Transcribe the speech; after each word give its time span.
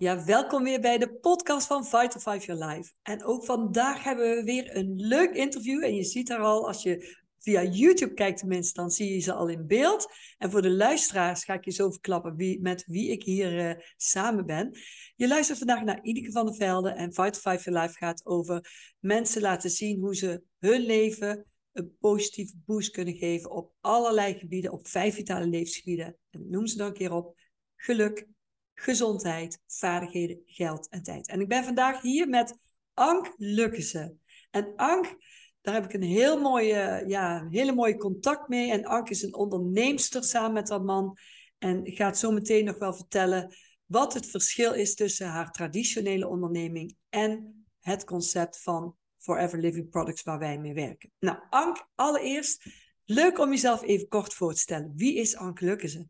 Ja, 0.00 0.24
welkom 0.24 0.62
weer 0.62 0.80
bij 0.80 0.98
de 0.98 1.18
podcast 1.20 1.66
van 1.66 1.84
Vital 1.84 2.20
5 2.20 2.44
Your 2.44 2.64
Life. 2.64 2.92
En 3.02 3.24
ook 3.24 3.44
vandaag 3.44 4.02
hebben 4.02 4.36
we 4.36 4.44
weer 4.44 4.76
een 4.76 4.94
leuk 4.96 5.34
interview. 5.34 5.84
En 5.84 5.94
je 5.94 6.04
ziet 6.04 6.26
daar 6.26 6.40
al, 6.40 6.66
als 6.66 6.82
je 6.82 7.18
via 7.38 7.62
YouTube 7.62 8.14
kijkt 8.14 8.38
tenminste, 8.38 8.80
dan 8.80 8.90
zie 8.90 9.12
je 9.12 9.20
ze 9.20 9.32
al 9.32 9.48
in 9.48 9.66
beeld. 9.66 10.12
En 10.38 10.50
voor 10.50 10.62
de 10.62 10.70
luisteraars 10.70 11.44
ga 11.44 11.54
ik 11.54 11.64
je 11.64 11.70
zo 11.70 11.90
verklappen 11.90 12.36
wie, 12.36 12.60
met 12.60 12.84
wie 12.86 13.10
ik 13.10 13.22
hier 13.22 13.68
uh, 13.68 13.82
samen 13.96 14.46
ben. 14.46 14.78
Je 15.16 15.28
luistert 15.28 15.58
vandaag 15.58 15.82
naar 15.82 16.02
Ineke 16.02 16.32
van 16.32 16.46
der 16.46 16.54
Velde 16.54 16.90
en 16.90 17.12
Vital 17.12 17.40
5 17.40 17.64
Your 17.64 17.80
Life 17.80 17.94
gaat 17.94 18.26
over 18.26 18.70
mensen 18.98 19.42
laten 19.42 19.70
zien 19.70 20.00
hoe 20.00 20.16
ze 20.16 20.42
hun 20.58 20.80
leven 20.80 21.49
een 21.80 21.96
positieve 22.00 22.54
boost 22.64 22.90
kunnen 22.90 23.14
geven 23.14 23.50
op 23.50 23.72
allerlei 23.80 24.34
gebieden, 24.34 24.72
op 24.72 24.88
vijf 24.88 25.14
vitale 25.14 25.46
levensgebieden. 25.46 26.16
En 26.30 26.50
noem 26.50 26.66
ze 26.66 26.76
dan 26.76 26.86
een 26.86 26.92
keer 26.92 27.12
op: 27.12 27.38
geluk, 27.76 28.26
gezondheid, 28.74 29.62
vaardigheden, 29.66 30.42
geld 30.46 30.88
en 30.88 31.02
tijd. 31.02 31.28
En 31.28 31.40
ik 31.40 31.48
ben 31.48 31.64
vandaag 31.64 32.02
hier 32.02 32.28
met 32.28 32.58
Ank 32.94 33.34
Lukkense. 33.36 34.16
En 34.50 34.72
Ank, 34.76 35.16
daar 35.60 35.74
heb 35.74 35.84
ik 35.84 35.92
een 35.92 36.02
heel 36.02 36.40
mooie, 36.40 37.04
ja, 37.06 37.46
hele 37.50 37.72
mooie 37.72 37.96
contact 37.96 38.48
mee. 38.48 38.70
En 38.70 38.84
Ank 38.84 39.10
is 39.10 39.22
een 39.22 39.34
onderneemster 39.34 40.24
samen 40.24 40.52
met 40.52 40.68
haar 40.68 40.82
man. 40.82 41.16
En 41.58 41.80
gaat 41.84 42.18
zo 42.18 42.30
meteen 42.30 42.64
nog 42.64 42.78
wel 42.78 42.94
vertellen 42.94 43.54
wat 43.86 44.14
het 44.14 44.26
verschil 44.26 44.72
is 44.72 44.94
tussen 44.94 45.26
haar 45.26 45.50
traditionele 45.50 46.28
onderneming 46.28 46.96
en 47.08 47.64
het 47.80 48.04
concept 48.04 48.62
van 48.62 48.96
Forever 49.20 49.58
Living 49.58 49.90
Products 49.90 50.22
waar 50.22 50.38
wij 50.38 50.58
mee 50.58 50.74
werken. 50.74 51.10
Nou, 51.18 51.38
Ank, 51.50 51.86
allereerst 51.94 52.66
leuk 53.04 53.38
om 53.38 53.48
jezelf 53.48 53.82
even 53.82 54.08
kort 54.08 54.34
voor 54.34 54.52
te 54.52 54.58
stellen. 54.58 54.92
Wie 54.96 55.14
is 55.14 55.36
Ank 55.36 55.60
Lukkense? 55.60 56.06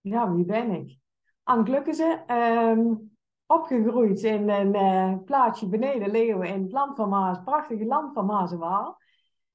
Ja, 0.00 0.34
wie 0.34 0.44
ben 0.44 0.70
ik? 0.70 0.98
Ank 1.42 1.68
Lukkense, 1.68 2.24
um, 2.28 3.16
opgegroeid 3.46 4.22
in 4.22 4.48
een 4.48 4.74
uh, 4.74 5.24
plaatsje 5.24 5.68
beneden 5.68 6.10
Leeuwen 6.10 6.48
in 6.48 6.62
het 6.62 6.72
land 6.72 6.96
van 6.96 7.08
Maas, 7.08 7.42
prachtige 7.44 7.84
land 7.84 8.12
van 8.12 8.26
Maas 8.26 8.52
en 8.52 8.58
Waal. 8.58 8.98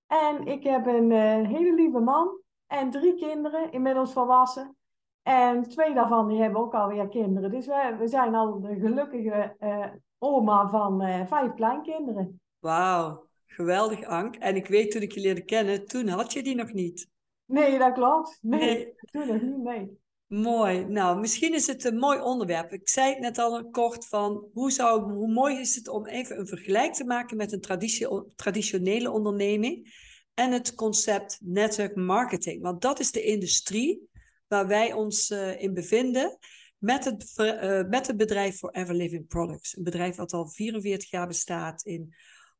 En 0.08 0.48
ik 0.48 0.64
heb 0.64 0.86
een 0.86 1.12
uh, 1.12 1.48
hele 1.48 1.74
lieve 1.74 2.00
man 2.00 2.40
en 2.68 2.92
drie 2.92 3.16
kinderen, 3.16 3.72
inmiddels 3.72 4.14
volwassen. 4.14 4.76
En 5.22 5.70
twee 5.70 5.94
daarvan 5.94 6.28
die 6.28 6.42
hebben 6.42 6.62
ook 6.62 6.74
alweer 6.74 7.08
kinderen. 7.08 7.52
Dus 7.52 7.66
we, 7.66 7.96
we 8.00 8.08
zijn 8.08 8.36
al 8.36 8.62
de 8.62 8.80
gelukkige 8.80 9.56
uh, 9.60 9.86
oma 10.18 10.68
van 10.68 11.02
vijf 11.28 11.54
kleinkinderen. 11.54 12.40
Wauw, 12.66 13.28
geweldig 13.46 14.04
Ank. 14.04 14.36
En 14.36 14.56
ik 14.56 14.68
weet 14.68 14.92
toen 14.92 15.02
ik 15.02 15.12
je 15.12 15.20
leerde 15.20 15.44
kennen, 15.44 15.86
toen 15.86 16.08
had 16.08 16.34
je 16.34 16.44
die 16.44 16.56
nog 16.56 16.74
niet. 16.74 17.08
Nee, 17.46 17.78
dat 17.78 17.94
klopt. 17.94 18.38
Nee, 18.42 18.60
nee. 18.60 18.94
toen 19.12 19.28
nog 19.28 19.42
niet, 19.42 19.58
nee. 19.58 20.04
Mooi. 20.28 20.86
Nou, 20.86 21.20
misschien 21.20 21.54
is 21.54 21.68
het 21.68 21.84
een 21.84 21.98
mooi 21.98 22.20
onderwerp. 22.20 22.72
Ik 22.72 22.90
zei 22.90 23.10
het 23.10 23.20
net 23.20 23.38
al 23.38 23.70
kort 23.70 24.08
van 24.08 24.50
hoe, 24.54 24.72
zou, 24.72 25.12
hoe 25.14 25.32
mooi 25.32 25.60
is 25.60 25.76
het 25.76 25.88
om 25.88 26.08
even 26.08 26.40
een 26.40 26.48
vergelijk 26.48 26.94
te 26.94 27.06
maken 27.06 27.38
met 27.38 27.52
een 27.52 27.62
traditie, 27.62 28.08
traditionele 28.36 29.12
onderneming 29.12 29.94
en 30.34 30.52
het 30.52 30.76
concept 30.76 31.40
network 31.42 31.96
marketing. 31.96 32.62
Want 32.62 32.82
dat 32.82 33.00
is 33.00 33.12
de 33.12 33.24
industrie 33.24 34.10
waar 34.48 34.68
wij 34.68 34.94
ons 34.94 35.30
uh, 35.30 35.62
in 35.62 35.74
bevinden 35.74 36.38
met 36.78 37.06
het, 37.06 37.34
uh, 37.36 37.84
met 37.84 38.08
het 38.08 38.18
bedrijf 38.18 38.58
Forever 38.58 38.96
Living 38.96 39.28
Products. 39.28 39.78
Een 39.78 39.84
bedrijf 39.84 40.16
wat 40.16 40.34
al 40.34 40.48
44 40.48 41.10
jaar 41.10 41.28
bestaat 41.28 41.84
in 41.84 42.14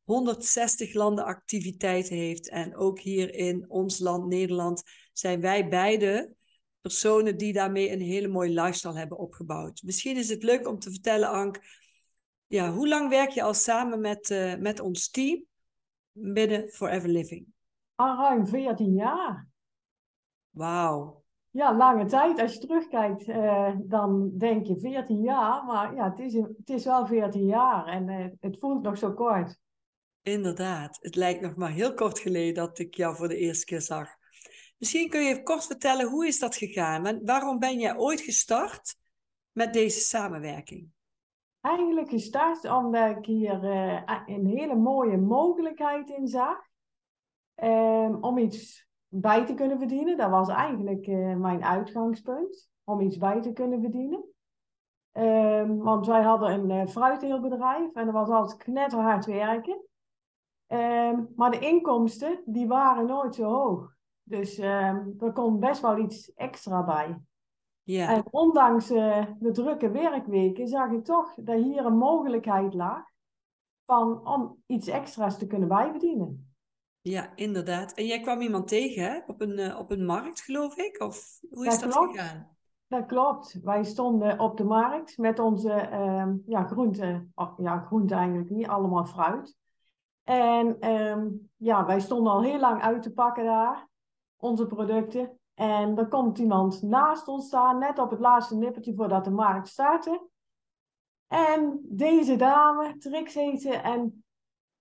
160 0.06 0.94
landen 0.94 1.26
activiteiten 1.26 2.16
heeft. 2.16 2.50
En 2.50 2.76
ook 2.76 3.00
hier 3.00 3.34
in 3.34 3.70
ons 3.70 4.00
land, 4.00 4.28
Nederland, 4.28 4.84
zijn 5.14 5.42
wij 5.42 5.70
beide 5.70 6.34
personen 6.82 7.38
die 7.38 7.54
daarmee 7.54 7.92
een 7.92 8.02
hele 8.02 8.28
mooie 8.28 8.62
lifestyle 8.62 8.98
hebben 8.98 9.18
opgebouwd. 9.18 9.82
Misschien 9.84 10.18
is 10.18 10.30
het 10.30 10.44
leuk 10.44 10.68
om 10.68 10.80
te 10.80 10.92
vertellen, 10.92 11.30
Ank, 11.30 11.60
ja, 12.48 12.72
hoe 12.72 12.88
lang 12.88 13.10
werk 13.10 13.30
je 13.30 13.44
al 13.44 13.54
samen 13.54 14.00
met, 14.00 14.30
uh, 14.30 14.56
met 14.56 14.80
ons 14.80 15.10
team 15.10 15.46
binnen 16.12 16.70
Forever 16.70 17.10
Living? 17.10 17.46
Al 17.96 18.16
ruim 18.16 18.48
14 18.48 18.94
jaar. 18.94 19.48
Wauw. 20.50 21.24
Ja, 21.50 21.76
lange 21.76 22.06
tijd. 22.06 22.40
Als 22.40 22.54
je 22.54 22.60
terugkijkt, 22.60 23.28
uh, 23.28 23.76
dan 23.78 24.38
denk 24.38 24.66
je 24.66 24.80
14 24.80 25.22
jaar. 25.22 25.66
Maar 25.66 25.96
ja, 25.96 26.10
het 26.10 26.20
is, 26.20 26.34
het 26.34 26.70
is 26.70 26.86
wel 26.86 27.06
14 27.06 27.46
jaar 27.46 27.88
en 27.88 28.08
uh, 28.08 28.26
het 28.40 28.60
voelt 28.60 28.82
nog 28.82 28.98
zo 28.98 29.14
kort. 29.14 29.60
Inderdaad, 30.28 30.98
het 31.02 31.16
lijkt 31.16 31.42
nog 31.42 31.56
maar 31.56 31.72
heel 31.72 31.94
kort 31.94 32.20
geleden 32.20 32.54
dat 32.54 32.80
ik 32.80 32.96
jou 32.96 33.16
voor 33.16 33.28
de 33.28 33.38
eerste 33.38 33.66
keer 33.66 33.82
zag. 33.82 34.10
Misschien 34.78 35.10
kun 35.10 35.24
je 35.24 35.30
even 35.30 35.44
kort 35.44 35.66
vertellen, 35.66 36.10
hoe 36.10 36.28
is 36.28 36.40
dat 36.40 36.56
gegaan? 36.56 37.26
Waarom 37.26 37.60
ben 37.60 37.80
jij 37.80 37.98
ooit 37.98 38.22
gestart 38.22 38.96
met 39.52 39.74
deze 39.74 40.00
samenwerking? 40.00 40.90
Eigenlijk 41.62 42.10
gestart 42.10 42.66
omdat 42.66 43.18
ik 43.18 43.26
hier 43.26 43.64
uh, 43.64 44.02
een 44.26 44.46
hele 44.46 44.76
mooie 44.76 45.18
mogelijkheid 45.18 46.10
in 46.10 46.28
zag. 46.28 46.58
Um, 47.64 48.24
om 48.24 48.38
iets 48.38 48.88
bij 49.08 49.46
te 49.46 49.54
kunnen 49.54 49.78
verdienen. 49.78 50.18
Dat 50.18 50.30
was 50.30 50.50
eigenlijk 50.50 51.08
uh, 51.08 51.36
mijn 51.36 51.64
uitgangspunt. 51.64 52.70
Om 52.84 53.02
iets 53.02 53.18
bij 53.18 53.42
te 53.42 53.54
kunnen 53.54 53.82
verdienen. 53.82 54.26
Um, 55.14 55.78
want 55.78 56.06
wij 56.08 56.22
hadden 56.22 56.52
een 56.52 56.70
uh, 56.70 56.88
fruitteelbedrijf 56.88 57.94
en 57.94 58.06
dat 58.06 58.14
was 58.14 58.30
altijd 58.30 58.64
knetterhard 58.64 59.26
werken. 59.26 59.86
Um, 60.68 61.34
maar 61.36 61.52
de 61.52 61.60
inkomsten, 61.60 62.42
die 62.46 62.68
waren 62.68 63.06
nooit 63.06 63.36
zo 63.36 63.44
hoog. 63.44 63.94
Dus 64.24 64.58
um, 64.58 65.16
er 65.20 65.32
komt 65.34 65.60
best 65.60 65.82
wel 65.82 65.98
iets 65.98 66.34
extra 66.34 66.84
bij. 66.84 67.20
Ja. 67.84 68.16
En 68.16 68.24
ondanks 68.32 68.92
uh, 68.92 69.26
de 69.40 69.52
drukke 69.52 69.92
werkweken 69.92 70.68
zag 70.68 70.92
ik 70.92 71.04
toch 71.04 71.34
dat 71.36 71.64
hier 71.64 71.86
een 71.86 71.98
mogelijkheid 71.98 72.74
lag 72.74 73.04
van, 73.86 74.28
om 74.28 74.64
iets 74.66 74.88
extra's 74.88 75.38
te 75.38 75.48
kunnen 75.48 75.68
bijverdienen. 75.68 76.56
Ja, 77.02 77.36
inderdaad. 77.36 77.94
En 77.94 78.06
jij 78.06 78.20
kwam 78.20 78.42
iemand 78.42 78.68
tegen 78.68 79.04
hè? 79.04 79.20
Op, 79.28 79.42
een, 79.42 79.60
uh, 79.60 79.80
op 79.80 79.92
een 79.92 80.06
markt, 80.06 80.42
geloof 80.42 80.78
ik? 80.78 81.02
Of 81.02 81.40
hoe 81.50 81.66
is 81.66 81.80
dat, 81.80 81.94
dat 81.94 82.10
gegaan? 82.12 82.58
Dat 82.88 83.06
klopt. 83.06 83.60
Wij 83.64 83.84
stonden 83.84 84.40
op 84.40 84.58
de 84.58 84.64
markt 84.64 85.18
met 85.18 85.40
onze 85.40 85.90
uh, 85.92 86.28
ja, 86.46 86.64
groenten. 86.64 87.32
Oh, 87.36 87.54
ja, 87.58 87.80
groenten 87.80 88.18
eigenlijk 88.18 88.50
niet, 88.50 88.68
allemaal 88.68 89.06
fruit. 89.06 89.58
En 90.26 90.92
um, 90.92 91.50
ja, 91.56 91.86
wij 91.86 92.00
stonden 92.00 92.34
al 92.34 92.44
heel 92.44 92.60
lang 92.60 92.82
uit 92.82 93.02
te 93.02 93.14
pakken 93.14 93.46
daar, 93.46 93.88
onze 94.38 94.68
producten. 94.68 95.40
En 95.54 95.98
er 95.98 96.08
komt 96.08 96.38
iemand 96.38 96.82
naast 96.82 97.28
ons 97.28 97.46
staan, 97.46 97.80
net 97.80 98.00
op 98.00 98.10
het 98.10 98.20
laatste 98.20 98.56
nippertje 98.56 98.96
voordat 98.96 99.24
de 99.24 99.32
markt 99.32 99.68
startte. 99.68 100.28
En 101.28 101.80
deze 101.84 102.36
dame, 102.36 102.98
Trix 102.98 103.34
heet 103.34 103.62
ze, 103.62 103.76
en 103.76 104.24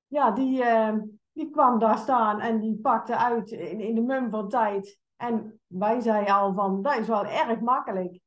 ja, 0.06 0.30
die, 0.30 0.62
uh, 0.62 0.94
die 1.32 1.50
kwam 1.50 1.78
daar 1.78 1.98
staan 1.98 2.40
en 2.40 2.60
die 2.60 2.80
pakte 2.80 3.16
uit 3.16 3.50
in, 3.50 3.80
in 3.80 3.94
de 3.94 4.00
mum 4.00 4.30
van 4.30 4.48
tijd. 4.48 5.00
En 5.16 5.60
wij 5.66 6.00
zeiden 6.00 6.34
al 6.34 6.54
van, 6.54 6.82
dat 6.82 6.96
is 6.96 7.06
wel 7.06 7.26
erg 7.26 7.60
makkelijk. 7.60 8.20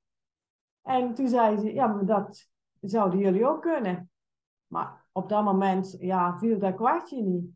En 0.81 1.13
toen 1.13 1.27
zei 1.27 1.57
ze, 1.57 1.73
ja, 1.73 1.87
maar 1.87 2.05
dat 2.05 2.47
zouden 2.81 3.19
jullie 3.19 3.47
ook 3.47 3.61
kunnen. 3.61 4.11
Maar 4.67 5.06
op 5.17 5.29
dat 5.29 5.43
moment 5.43 5.95
ja, 5.99 6.37
viel 6.37 6.59
dat 6.59 6.75
kwartje 6.75 7.21
niet. 7.21 7.51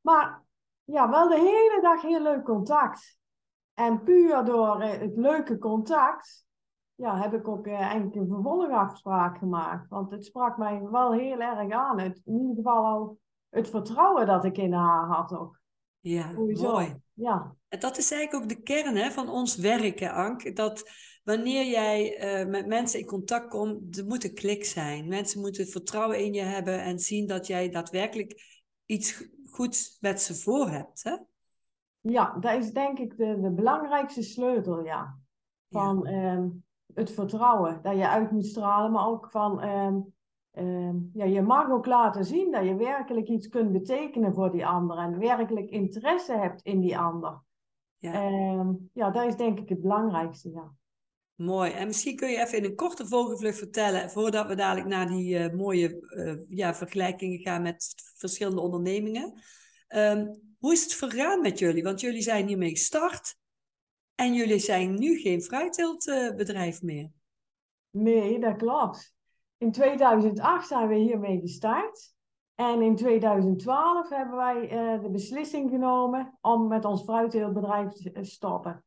Maar 0.00 0.42
ja, 0.84 1.10
wel 1.10 1.28
de 1.28 1.38
hele 1.38 1.78
dag 1.82 2.02
heel 2.02 2.22
leuk 2.22 2.44
contact. 2.44 3.18
En 3.74 4.02
puur 4.02 4.44
door 4.44 4.82
uh, 4.82 4.90
het 4.90 5.16
leuke 5.16 5.58
contact, 5.58 6.46
ja, 6.94 7.16
heb 7.20 7.34
ik 7.34 7.48
ook 7.48 7.66
uh, 7.66 7.80
eigenlijk 7.80 8.14
een 8.14 8.28
vervolgafspraak 8.28 9.38
gemaakt. 9.38 9.88
Want 9.88 10.10
het 10.10 10.24
sprak 10.24 10.56
mij 10.56 10.82
wel 10.82 11.12
heel 11.12 11.40
erg 11.40 11.72
aan. 11.72 12.00
Het, 12.00 12.20
in 12.24 12.34
ieder 12.34 12.54
geval 12.54 12.84
al 12.84 13.18
het 13.48 13.70
vertrouwen 13.70 14.26
dat 14.26 14.44
ik 14.44 14.56
in 14.58 14.72
haar 14.72 15.06
had 15.06 15.34
ook. 15.34 15.60
Ja, 16.02 16.32
mooi. 16.32 16.96
Ja. 17.12 17.54
En 17.68 17.80
dat 17.80 17.98
is 17.98 18.10
eigenlijk 18.10 18.42
ook 18.42 18.56
de 18.56 18.62
kern 18.62 18.96
hè, 18.96 19.10
van 19.10 19.28
ons 19.28 19.56
werken, 19.56 20.12
Ank. 20.12 20.56
Dat 20.56 20.90
wanneer 21.24 21.66
jij 21.66 22.24
uh, 22.42 22.50
met 22.50 22.66
mensen 22.66 23.00
in 23.00 23.06
contact 23.06 23.48
komt, 23.48 23.98
er 23.98 24.06
moet 24.06 24.24
een 24.24 24.34
klik 24.34 24.64
zijn. 24.64 25.08
Mensen 25.08 25.40
moeten 25.40 25.66
vertrouwen 25.66 26.24
in 26.24 26.32
je 26.32 26.40
hebben 26.40 26.82
en 26.82 26.98
zien 26.98 27.26
dat 27.26 27.46
jij 27.46 27.70
daadwerkelijk 27.70 28.42
iets 28.86 29.28
goeds 29.50 29.96
met 30.00 30.22
ze 30.22 30.34
voor 30.34 30.68
hebt. 30.68 31.02
Hè? 31.02 31.16
Ja, 32.00 32.36
dat 32.40 32.58
is 32.58 32.72
denk 32.72 32.98
ik 32.98 33.16
de, 33.16 33.40
de 33.40 33.50
belangrijkste 33.50 34.22
sleutel, 34.22 34.84
ja. 34.84 35.18
Van 35.70 36.06
ehm, 36.06 36.48
het 36.94 37.12
vertrouwen 37.12 37.82
dat 37.82 37.96
je 37.96 38.08
uit 38.08 38.30
moet 38.30 38.46
stralen, 38.46 38.92
maar 38.92 39.06
ook 39.06 39.30
van, 39.30 39.60
ehm, 39.60 39.98
ehm, 40.52 40.96
ja, 41.12 41.24
je 41.24 41.42
mag 41.42 41.70
ook 41.70 41.86
laten 41.86 42.24
zien 42.24 42.52
dat 42.52 42.64
je 42.64 42.76
werkelijk 42.76 43.28
iets 43.28 43.48
kunt 43.48 43.72
betekenen 43.72 44.34
voor 44.34 44.52
die 44.52 44.66
ander 44.66 44.98
en 44.98 45.18
werkelijk 45.18 45.70
interesse 45.70 46.32
hebt 46.32 46.62
in 46.62 46.80
die 46.80 46.98
ander. 46.98 47.40
Ja, 47.98 48.74
ja 48.92 49.10
dat 49.10 49.26
is 49.26 49.36
denk 49.36 49.58
ik 49.58 49.68
het 49.68 49.80
belangrijkste, 49.80 50.50
ja. 50.50 50.72
Mooi. 51.34 51.72
En 51.72 51.86
misschien 51.86 52.16
kun 52.16 52.30
je 52.30 52.38
even 52.38 52.58
in 52.58 52.64
een 52.64 52.74
korte 52.74 53.06
vogelvlucht 53.06 53.58
vertellen, 53.58 54.10
voordat 54.10 54.46
we 54.46 54.54
dadelijk 54.54 54.86
naar 54.86 55.06
die 55.06 55.38
uh, 55.38 55.52
mooie 55.52 56.06
uh, 56.16 56.34
ja, 56.48 56.74
vergelijkingen 56.74 57.38
gaan 57.38 57.62
met 57.62 57.94
verschillende 58.16 58.60
ondernemingen. 58.60 59.42
Um, 59.88 60.40
hoe 60.58 60.72
is 60.72 60.82
het 60.82 60.94
vergaan 60.94 61.40
met 61.40 61.58
jullie? 61.58 61.82
Want 61.82 62.00
jullie 62.00 62.22
zijn 62.22 62.46
hiermee 62.46 62.70
gestart 62.70 63.36
en 64.14 64.34
jullie 64.34 64.58
zijn 64.58 64.94
nu 64.94 65.18
geen 65.18 65.42
fruitteeltbedrijf 65.42 66.82
meer. 66.82 67.10
Nee, 67.90 68.40
dat 68.40 68.56
klopt. 68.56 69.14
In 69.62 69.72
2008 69.72 70.66
zijn 70.66 70.88
we 70.88 70.94
hiermee 70.94 71.40
gestart. 71.40 72.14
En 72.54 72.82
in 72.82 72.96
2012 72.96 74.08
hebben 74.08 74.36
wij 74.36 74.62
uh, 74.62 75.02
de 75.02 75.10
beslissing 75.10 75.70
genomen 75.70 76.38
om 76.40 76.68
met 76.68 76.84
ons 76.84 77.02
fruitteeltbedrijf 77.02 77.92
te 77.92 78.24
stoppen. 78.24 78.84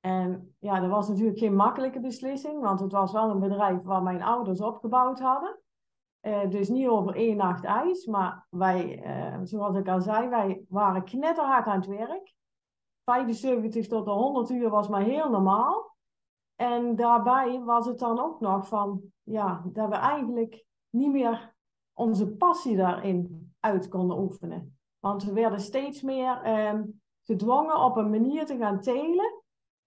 En 0.00 0.56
ja, 0.58 0.80
dat 0.80 0.90
was 0.90 1.08
natuurlijk 1.08 1.38
geen 1.38 1.56
makkelijke 1.56 2.00
beslissing, 2.00 2.60
want 2.60 2.80
het 2.80 2.92
was 2.92 3.12
wel 3.12 3.30
een 3.30 3.40
bedrijf 3.40 3.82
waar 3.82 4.02
mijn 4.02 4.22
ouders 4.22 4.60
opgebouwd 4.60 5.20
hadden. 5.20 5.58
Uh, 6.22 6.50
dus 6.50 6.68
niet 6.68 6.88
over 6.88 7.14
één 7.14 7.36
nacht 7.36 7.64
ijs, 7.64 8.06
maar 8.06 8.46
wij, 8.50 9.02
zoals 9.42 9.76
ik 9.76 9.88
al 9.88 10.00
zei, 10.00 10.28
wij 10.28 10.64
waren 10.68 11.04
knetterhard 11.04 11.66
aan 11.66 11.80
het 11.80 11.86
werk. 11.86 12.34
75 13.04 13.86
tot 13.86 14.04
de 14.04 14.10
100 14.10 14.50
uur 14.50 14.70
was 14.70 14.88
maar 14.88 15.02
heel 15.02 15.30
normaal. 15.30 15.96
En 16.56 16.96
daarbij 16.96 17.60
was 17.60 17.86
het 17.86 17.98
dan 17.98 18.20
ook 18.20 18.40
nog 18.40 18.68
van, 18.68 19.12
ja, 19.24 19.62
dat 19.72 19.88
we 19.88 19.94
eigenlijk 19.94 20.64
niet 20.90 21.12
meer 21.12 21.54
onze 21.92 22.32
passie 22.36 22.76
daarin 22.76 23.52
uit 23.60 23.88
konden 23.88 24.18
oefenen. 24.18 24.78
Want 24.98 25.24
we 25.24 25.32
werden 25.32 25.60
steeds 25.60 26.02
meer 26.02 26.66
um, 26.68 27.02
gedwongen 27.22 27.80
op 27.80 27.96
een 27.96 28.10
manier 28.10 28.46
te 28.46 28.56
gaan 28.56 28.80
telen 28.80 29.42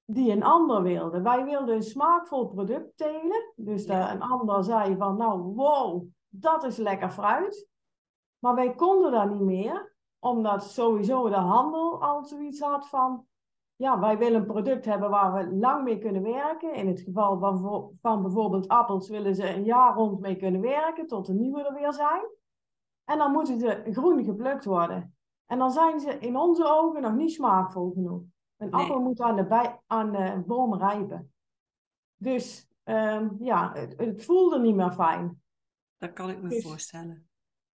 die 0.05 0.31
een 0.31 0.43
ander 0.43 0.81
wilde. 0.81 1.21
Wij 1.21 1.45
wilden 1.45 1.75
een 1.75 1.83
smaakvol 1.83 2.47
product 2.47 2.97
telen. 2.97 3.53
Dus 3.55 3.85
ja. 3.85 4.13
een 4.13 4.21
ander 4.21 4.63
zei 4.63 4.97
van, 4.97 5.17
nou, 5.17 5.41
wow, 5.41 6.05
dat 6.27 6.63
is 6.63 6.77
lekker 6.77 7.09
fruit. 7.09 7.67
Maar 8.39 8.55
wij 8.55 8.75
konden 8.75 9.11
dat 9.11 9.29
niet 9.29 9.41
meer, 9.41 9.95
omdat 10.19 10.63
sowieso 10.63 11.29
de 11.29 11.35
handel 11.35 12.03
al 12.03 12.23
zoiets 12.23 12.59
had 12.59 12.87
van, 12.87 13.25
ja, 13.77 13.99
wij 13.99 14.17
willen 14.17 14.39
een 14.39 14.47
product 14.47 14.85
hebben 14.85 15.09
waar 15.09 15.33
we 15.33 15.55
lang 15.55 15.83
mee 15.83 15.97
kunnen 15.97 16.21
werken. 16.21 16.73
In 16.73 16.87
het 16.87 17.01
geval 17.01 17.39
van, 17.39 17.91
van 18.01 18.21
bijvoorbeeld 18.21 18.67
appels 18.67 19.09
willen 19.09 19.35
ze 19.35 19.53
een 19.53 19.63
jaar 19.63 19.93
rond 19.93 20.19
mee 20.19 20.35
kunnen 20.35 20.61
werken, 20.61 21.07
tot 21.07 21.25
de 21.25 21.33
nieuwe 21.33 21.63
er 21.63 21.73
weer 21.73 21.93
zijn. 21.93 22.27
En 23.03 23.17
dan 23.17 23.31
moeten 23.31 23.59
ze 23.59 23.83
groen 23.91 24.23
geplukt 24.23 24.65
worden. 24.65 25.15
En 25.45 25.57
dan 25.57 25.71
zijn 25.71 25.99
ze 25.99 26.19
in 26.19 26.37
onze 26.37 26.65
ogen 26.65 27.01
nog 27.01 27.13
niet 27.13 27.31
smaakvol 27.31 27.91
genoeg. 27.91 28.21
Een 28.57 28.71
appel 28.71 28.99
moet 28.99 29.21
aan 29.21 29.35
de, 29.35 29.45
bij, 29.45 29.79
aan 29.87 30.11
de 30.11 30.43
boom 30.45 30.75
rijpen. 30.75 31.33
Dus 32.15 32.67
um, 32.83 33.37
ja, 33.39 33.71
het, 33.73 33.93
het, 33.97 34.25
voelde 34.25 34.59
niet 34.59 34.75
meer 34.75 34.91
fijn. 34.91 35.41
Dat 35.97 36.13
kan 36.13 36.29
ik 36.29 36.41
me 36.41 36.49
dus, 36.49 36.63
voorstellen. 36.63 37.29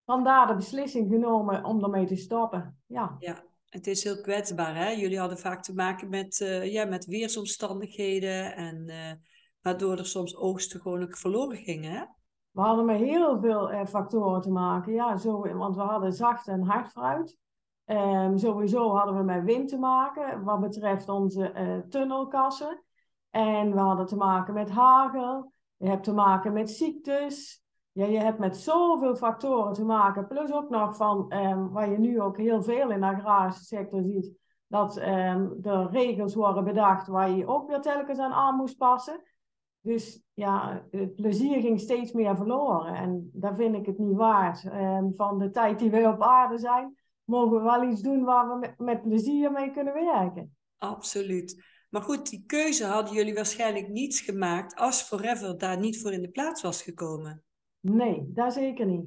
Vandaar 0.05 0.46
de 0.46 0.55
beslissing 0.55 1.10
genomen 1.10 1.64
om 1.64 1.82
ermee 1.82 2.06
te 2.06 2.16
stoppen. 2.16 2.82
Ja. 2.87 3.16
ja, 3.19 3.44
het 3.72 3.86
is 3.86 4.04
heel 4.04 4.20
kwetsbaar. 4.20 4.76
Hè? 4.76 4.88
Jullie 4.88 5.19
hadden 5.19 5.38
vaak 5.38 5.62
te 5.62 5.74
maken 5.74 6.08
met, 6.08 6.40
uh, 6.40 6.72
ja, 6.72 6.84
met 6.84 7.06
weersomstandigheden. 7.06 8.56
En 8.56 8.88
uh, 8.88 9.12
waardoor 9.60 9.98
er 9.98 10.06
soms 10.06 10.36
oogsten 10.36 10.80
gewoon 10.80 11.06
verloren 11.10 11.56
gingen. 11.56 11.92
Hè? 11.92 12.04
We 12.50 12.60
hadden 12.60 12.84
met 12.84 12.98
heel 12.98 13.40
veel 13.40 13.72
uh, 13.72 13.86
factoren 13.86 14.40
te 14.40 14.50
maken. 14.50 14.92
Ja, 14.92 15.16
zo, 15.16 15.56
want 15.56 15.76
we 15.76 15.82
hadden 15.82 16.12
zacht 16.12 16.48
en 16.48 16.62
hard 16.62 16.90
fruit. 16.90 17.38
Um, 17.86 18.38
sowieso 18.38 18.96
hadden 18.96 19.16
we 19.16 19.22
met 19.22 19.44
wind 19.44 19.69
te 19.69 19.78
maken 19.78 20.44
wat 20.44 20.60
betreft 20.60 21.08
onze 21.08 21.84
tunnelkassen. 21.88 22.82
En 23.30 23.72
we 23.72 23.78
hadden 23.78 24.06
te 24.06 24.16
maken 24.16 24.54
met 24.54 24.70
hagel. 24.70 25.52
Je 25.76 25.88
hebt 25.88 26.04
te 26.04 26.12
maken 26.12 26.52
met 26.52 26.70
ziektes. 26.70 27.62
Ja, 27.93 28.06
je 28.06 28.19
hebt 28.19 28.39
met 28.39 28.56
zoveel 28.56 29.17
factoren 29.17 29.73
te 29.73 29.85
maken. 29.85 30.27
Plus 30.27 30.53
ook 30.53 30.69
nog 30.69 30.97
van, 30.97 31.33
um, 31.35 31.71
waar 31.71 31.91
je 31.91 31.99
nu 31.99 32.21
ook 32.21 32.37
heel 32.37 32.62
veel 32.62 32.91
in 32.91 33.00
de 33.00 33.06
agrarische 33.06 33.65
sector 33.65 34.03
ziet, 34.03 34.33
dat 34.67 34.97
um, 34.97 35.59
er 35.62 35.91
regels 35.91 36.35
worden 36.35 36.65
bedacht 36.65 37.06
waar 37.06 37.31
je 37.31 37.47
ook 37.47 37.69
weer 37.69 37.81
telkens 37.81 38.19
aan 38.19 38.33
aan 38.33 38.56
moest 38.56 38.77
passen. 38.77 39.23
Dus 39.81 40.23
ja, 40.35 40.87
het 40.91 41.15
plezier 41.15 41.61
ging 41.61 41.81
steeds 41.81 42.12
meer 42.12 42.37
verloren. 42.37 42.94
En 42.94 43.31
daar 43.33 43.55
vind 43.55 43.75
ik 43.75 43.87
het 43.87 43.99
niet 43.99 44.17
waard. 44.17 44.61
van 45.17 45.39
de 45.39 45.50
tijd 45.50 45.79
die 45.79 45.91
we 45.91 46.09
op 46.09 46.23
aarde 46.23 46.59
zijn, 46.59 46.97
mogen 47.25 47.56
we 47.56 47.62
wel 47.62 47.83
iets 47.83 48.00
doen 48.00 48.25
waar 48.25 48.59
we 48.59 48.75
met, 48.77 49.03
plezier 49.03 49.53
mee 49.53 49.71
kunnen 49.71 49.94
werken. 49.94 50.56
Absoluut. 50.79 51.65
Maar 51.91 52.03
goed, 52.03 52.31
die 52.31 52.44
keuze 52.47 52.85
hadden 52.85 53.15
jullie 53.15 53.35
waarschijnlijk 53.35 53.89
niet 53.89 54.17
gemaakt 54.17 54.77
als 54.77 55.03
Forever 55.03 55.59
daar 55.59 55.79
niet 55.79 56.00
voor 56.00 56.12
in 56.12 56.23
de 56.23 56.31
plaats 56.31 56.62
was 56.62 56.83
gekomen. 56.83 57.43
Nee, 57.82 58.32
daar 58.32 58.52
zeker 58.52 58.87
niet. 58.87 59.06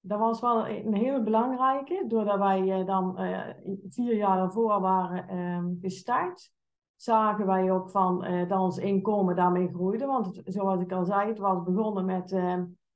Dat 0.00 0.18
was 0.18 0.40
wel 0.40 0.68
een 0.68 0.94
hele 0.94 1.22
belangrijke, 1.22 2.04
doordat 2.08 2.38
wij 2.38 2.72
eh, 2.72 2.86
dan 2.86 3.20
uh, 3.20 3.48
vier 3.88 4.16
jaar 4.16 4.42
ervoor 4.42 4.80
waren 4.80 5.34
uh, 5.34 5.80
gestart, 5.80 6.52
zagen 6.94 7.46
wij 7.46 7.72
ook 7.72 7.90
van 7.90 8.24
uh, 8.24 8.48
dat 8.48 8.60
ons 8.60 8.78
inkomen 8.78 9.36
daarmee 9.36 9.68
groeide. 9.68 10.06
Want 10.06 10.40
zoals 10.44 10.80
ik 10.80 10.92
al 10.92 11.04
zei, 11.04 11.28
het 11.28 11.38
was 11.38 11.62
begonnen 11.62 12.04
met 12.04 12.32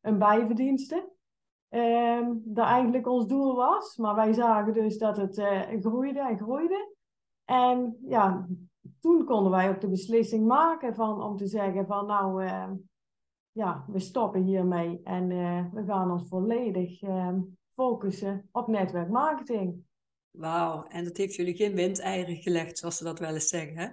een 0.00 0.18
bijverdienste 0.18 1.12
um, 1.68 2.42
dat 2.44 2.66
eigenlijk 2.66 3.06
ons 3.06 3.26
doel 3.26 3.54
was. 3.56 3.96
Maar 3.96 4.14
wij 4.14 4.32
zagen 4.32 4.72
dus 4.72 4.98
dat 4.98 5.16
het 5.16 5.34
groeide 5.80 6.20
en 6.20 6.38
groeide. 6.38 6.94
En 7.44 7.96
ja, 8.00 8.46
toen 9.00 9.24
konden 9.24 9.50
wij 9.50 9.68
ook 9.68 9.80
de 9.80 9.88
beslissing 9.88 10.46
maken 10.46 10.94
van, 10.94 11.22
om 11.22 11.36
te 11.36 11.46
zeggen 11.46 11.86
van 11.86 12.06
nou, 12.06 12.44
ja, 13.52 13.84
we 13.88 13.98
stoppen 13.98 14.42
hiermee 14.42 15.00
en 15.04 15.30
uh, 15.30 15.64
we 15.72 15.84
gaan 15.84 16.10
ons 16.10 16.28
volledig 16.28 17.02
ehm, 17.02 17.40
focussen 17.74 18.48
op 18.52 18.66
netwerkmarketing. 18.66 19.84
Wauw, 20.30 20.84
en 20.88 21.04
dat 21.04 21.16
heeft 21.16 21.34
jullie 21.34 21.56
geen 21.56 21.74
windeieren 21.74 22.36
gelegd, 22.36 22.78
zoals 22.78 22.96
ze 22.96 23.04
dat 23.04 23.18
wel 23.18 23.34
eens 23.34 23.48
zeggen, 23.48 23.76
hè? 23.76 23.88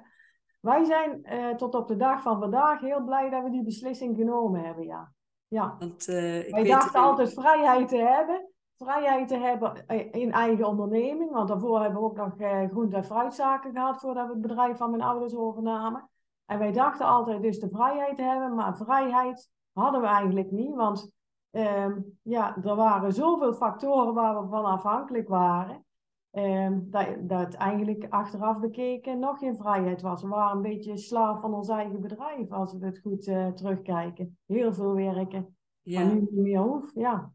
Wij 0.60 0.86
zijn 0.86 1.24
tot 1.58 1.76
op 1.76 1.88
de 1.88 1.96
dag 1.96 2.22
van 2.22 2.40
vandaag 2.40 2.80
heel 2.80 3.04
blij 3.04 3.30
dat 3.30 3.44
we 3.44 3.50
die 3.50 3.64
beslissing 3.64 4.18
genomen 4.18 4.64
hebben, 4.64 4.86
ja. 4.86 5.16
Ja. 5.48 5.76
Want, 5.80 6.08
uh, 6.08 6.48
ik 6.48 6.54
Wij 6.54 6.64
dachten 6.64 7.02
altijd 7.02 7.34
vrijheid 7.34 7.88
te 7.88 7.98
hebben. 7.98 8.50
Vrijheid 8.76 9.28
te 9.28 9.38
hebben 9.38 9.86
in 10.12 10.32
eigen 10.32 10.66
onderneming. 10.66 11.32
Want 11.32 11.48
daarvoor 11.48 11.82
hebben 11.82 12.00
we 12.02 12.06
ook 12.06 12.18
nog 12.18 12.34
groente- 12.72 12.96
en 12.96 13.06
fruitzaken 13.06 13.72
gehad 13.72 14.00
voordat 14.00 14.28
we 14.28 14.32
het 14.32 14.42
bedrijf 14.42 14.78
van 14.78 14.90
mijn 14.90 15.02
ouders 15.02 15.36
overnamen. 15.36 16.10
En 16.48 16.60
wij 16.60 16.72
dachten 16.72 17.06
altijd 17.06 17.42
dus 17.42 17.60
de 17.60 17.70
vrijheid 17.70 18.16
te 18.16 18.22
hebben. 18.22 18.56
Maar 18.56 18.78
vrijheid 18.78 19.52
hadden 19.74 20.02
we 20.02 20.08
eigenlijk 20.08 20.52
niet. 20.52 20.76
Want 20.76 21.12
um, 21.52 22.20
ja, 22.22 22.58
er 22.64 22.76
waren 22.76 23.14
zoveel 23.14 23.54
factoren 23.54 24.14
waar 24.14 24.42
we 24.42 24.50
van 24.50 24.66
afhankelijk 24.66 25.28
waren. 25.28 25.86
Um, 26.32 26.88
dat, 26.90 27.08
dat 27.20 27.54
eigenlijk 27.54 28.06
achteraf 28.10 28.60
bekeken 28.60 29.20
nog 29.20 29.40
geen 29.40 29.56
vrijheid 29.56 30.02
was. 30.02 30.22
We 30.22 30.28
waren 30.28 30.56
een 30.56 30.62
beetje 30.62 30.98
slaaf 30.98 31.42
van 31.42 31.54
ons 31.54 31.70
eigen 31.70 32.02
bedrijf, 32.02 32.52
als 32.52 32.74
we 32.74 32.86
het 32.86 33.00
goed 33.00 33.28
uh, 33.28 33.48
terugkijken. 33.48 34.38
Heel 34.46 34.74
veel 34.74 34.94
werken, 34.94 35.58
ja. 35.82 36.04
maar 36.04 36.14
nu 36.14 36.20
niet 36.20 36.32
meer 36.32 36.60
hoeft, 36.60 36.92
ja. 36.96 37.32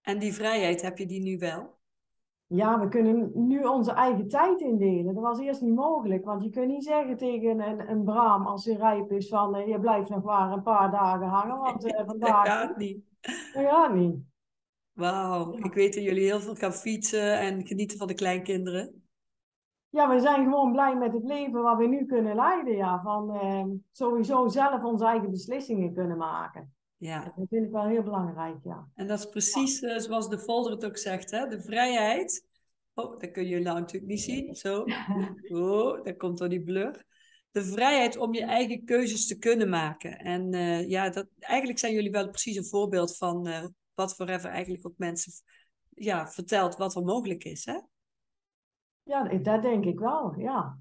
En 0.00 0.18
die 0.18 0.34
vrijheid, 0.34 0.82
heb 0.82 0.98
je 0.98 1.06
die 1.06 1.22
nu 1.22 1.38
wel? 1.38 1.75
Ja, 2.48 2.80
we 2.80 2.88
kunnen 2.88 3.30
nu 3.34 3.64
onze 3.64 3.92
eigen 3.92 4.28
tijd 4.28 4.60
indelen. 4.60 5.14
Dat 5.14 5.22
was 5.22 5.38
eerst 5.38 5.60
niet 5.60 5.74
mogelijk, 5.74 6.24
want 6.24 6.42
je 6.44 6.50
kunt 6.50 6.68
niet 6.68 6.84
zeggen 6.84 7.16
tegen 7.16 7.60
een, 7.60 7.90
een 7.90 8.04
braam 8.04 8.46
als 8.46 8.64
hij 8.64 8.74
rijp 8.74 9.12
is 9.12 9.28
van 9.28 9.56
uh, 9.56 9.68
je 9.68 9.80
blijft 9.80 10.08
nog 10.08 10.22
maar 10.22 10.52
een 10.52 10.62
paar 10.62 10.90
dagen 10.90 11.26
hangen, 11.26 11.58
want 11.58 11.84
uh, 11.86 12.00
vandaag... 12.06 12.44
dat 12.44 12.54
gaat 12.54 12.76
niet. 12.76 13.04
Dat 13.52 13.64
gaat 13.64 13.94
niet. 13.94 14.16
Wauw, 14.92 15.52
ik 15.52 15.74
weet 15.74 15.94
dat 15.94 16.02
jullie 16.02 16.24
heel 16.24 16.40
veel 16.40 16.54
gaan 16.54 16.72
fietsen 16.72 17.38
en 17.38 17.66
genieten 17.66 17.98
van 17.98 18.06
de 18.06 18.14
kleinkinderen. 18.14 19.06
Ja, 19.88 20.08
we 20.08 20.20
zijn 20.20 20.44
gewoon 20.44 20.72
blij 20.72 20.96
met 20.96 21.12
het 21.12 21.24
leven 21.24 21.62
wat 21.62 21.78
we 21.78 21.86
nu 21.86 22.06
kunnen 22.06 22.34
leiden. 22.34 22.76
Ja. 22.76 23.00
Van 23.02 23.34
eh, 23.34 23.64
sowieso 23.92 24.48
zelf 24.48 24.82
onze 24.82 25.04
eigen 25.04 25.30
beslissingen 25.30 25.94
kunnen 25.94 26.16
maken. 26.16 26.75
Ja. 26.96 27.24
Dat 27.36 27.46
vind 27.48 27.64
ik 27.64 27.70
wel 27.70 27.86
heel 27.86 28.02
belangrijk, 28.02 28.56
ja. 28.64 28.88
En 28.94 29.06
dat 29.06 29.18
is 29.18 29.28
precies 29.28 29.82
uh, 29.82 29.98
zoals 29.98 30.28
de 30.28 30.38
folder 30.38 30.72
het 30.72 30.84
ook 30.84 30.96
zegt, 30.96 31.30
hè? 31.30 31.46
de 31.48 31.60
vrijheid. 31.60 32.46
Oh, 32.94 33.18
dat 33.18 33.30
kun 33.30 33.46
je 33.46 33.58
nou 33.58 33.80
natuurlijk 33.80 34.12
niet 34.12 34.22
zien. 34.22 34.54
Zo. 34.54 34.84
Oh, 35.48 36.04
daar 36.04 36.16
komt 36.16 36.38
door 36.38 36.48
die 36.48 36.62
blur. 36.62 37.04
De 37.50 37.64
vrijheid 37.64 38.16
om 38.16 38.34
je 38.34 38.44
eigen 38.44 38.84
keuzes 38.84 39.26
te 39.26 39.38
kunnen 39.38 39.68
maken. 39.68 40.18
En 40.18 40.52
uh, 40.52 40.88
ja, 40.88 41.10
dat, 41.10 41.26
eigenlijk 41.38 41.78
zijn 41.78 41.92
jullie 41.92 42.10
wel 42.10 42.28
precies 42.28 42.56
een 42.56 42.64
voorbeeld 42.64 43.16
van 43.16 43.46
uh, 43.48 43.64
wat 43.94 44.14
Forever 44.14 44.50
eigenlijk 44.50 44.86
ook 44.86 44.94
mensen 44.96 45.32
ja, 45.88 46.28
vertelt 46.28 46.76
wat 46.76 46.94
er 46.94 47.02
mogelijk 47.02 47.44
is. 47.44 47.64
Hè? 47.64 47.80
Ja, 49.02 49.38
dat 49.38 49.62
denk 49.62 49.84
ik 49.84 49.98
wel, 49.98 50.34
ja. 50.38 50.78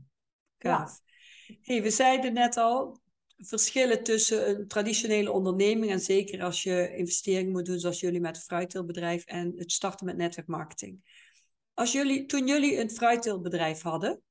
Gaaf. 0.58 1.00
Hey, 1.62 1.82
we 1.82 1.90
zeiden 1.90 2.34
net 2.34 2.58
al, 2.58 3.00
verschillen 3.38 4.04
tussen 4.04 4.50
een 4.50 4.68
traditionele 4.68 5.32
onderneming 5.32 5.92
en 5.92 6.00
zeker 6.00 6.44
als 6.44 6.64
je 6.64 6.96
investeringen 6.96 7.52
moet 7.52 7.66
doen 7.66 7.80
zoals 7.80 8.00
jullie 8.00 8.22
met 8.22 8.36
een 8.36 8.42
fruitteelbedrijf 8.42 9.26
en 9.26 9.54
het 9.58 9.72
starten 9.72 10.06
met 10.06 10.18
netwerkmarketing. 10.18 11.24
Als 11.74 11.92
jullie, 11.92 12.26
toen 12.26 12.48
jullie 12.48 12.80
een 12.80 12.90
fruitteelbedrijf 12.90 13.82
hadden, 13.82 14.22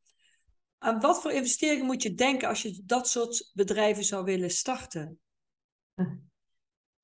aan 0.79 1.01
wat 1.01 1.23
voor 1.23 1.31
investeringen 1.31 1.87
moet 1.87 2.03
je 2.03 2.15
denken 2.15 2.49
als 2.49 2.63
je 2.63 2.83
dat 2.85 3.09
soort 3.09 3.51
bedrijven 3.55 4.05
zou 4.05 4.25
willen 4.25 4.51
starten? 4.51 5.19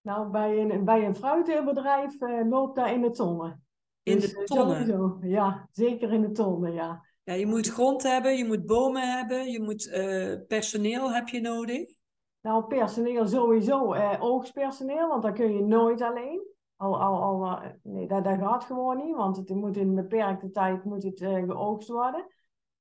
Nou, 0.03 0.31
bij 0.31 0.59
een, 0.59 0.85
bij 0.85 1.05
een 1.05 1.15
fruitteelbedrijf 1.15 2.21
uh, 2.21 2.49
loopt 2.49 2.77
daar 2.77 2.93
in 2.93 3.01
de 3.01 3.11
tonnen. 3.11 3.65
In 4.03 4.19
de 4.19 4.21
dus, 4.21 4.47
tonnen? 4.47 4.87
Sowieso, 4.87 5.19
ja, 5.23 5.69
zeker 5.73 6.13
in 6.13 6.21
de 6.21 6.31
tonnen, 6.31 6.73
ja. 6.73 7.05
Je 7.39 7.47
moet 7.47 7.69
grond 7.69 8.03
hebben, 8.03 8.37
je 8.37 8.45
moet 8.45 8.67
bomen 8.67 9.13
hebben, 9.17 9.51
je 9.51 9.61
moet 9.63 9.87
uh, 9.87 10.37
personeel 10.49 11.13
heb 11.13 11.29
je 11.29 11.41
nodig. 11.41 11.99
Nou, 12.41 12.65
personeel 12.65 13.27
sowieso, 13.27 13.95
uh, 13.95 14.17
oogstpersoneel, 14.21 15.09
want 15.09 15.23
dat 15.23 15.33
kun 15.33 15.55
je 15.55 15.63
nooit 15.63 16.03
alleen. 16.03 16.49
Al, 16.77 17.01
al, 17.01 17.23
al, 17.23 17.59
nee, 17.83 18.07
dat, 18.07 18.25
dat 18.25 18.39
gaat 18.39 18.65
gewoon 18.65 18.97
niet, 18.97 19.17
want 19.17 19.37
het 19.37 19.49
moet 19.49 19.77
in 19.77 19.89
een 19.89 19.95
beperkte 19.95 20.51
tijd 20.51 20.85
moet 20.85 21.03
het, 21.03 21.21
uh, 21.21 21.45
geoogst 21.45 21.89
worden. 21.89 22.27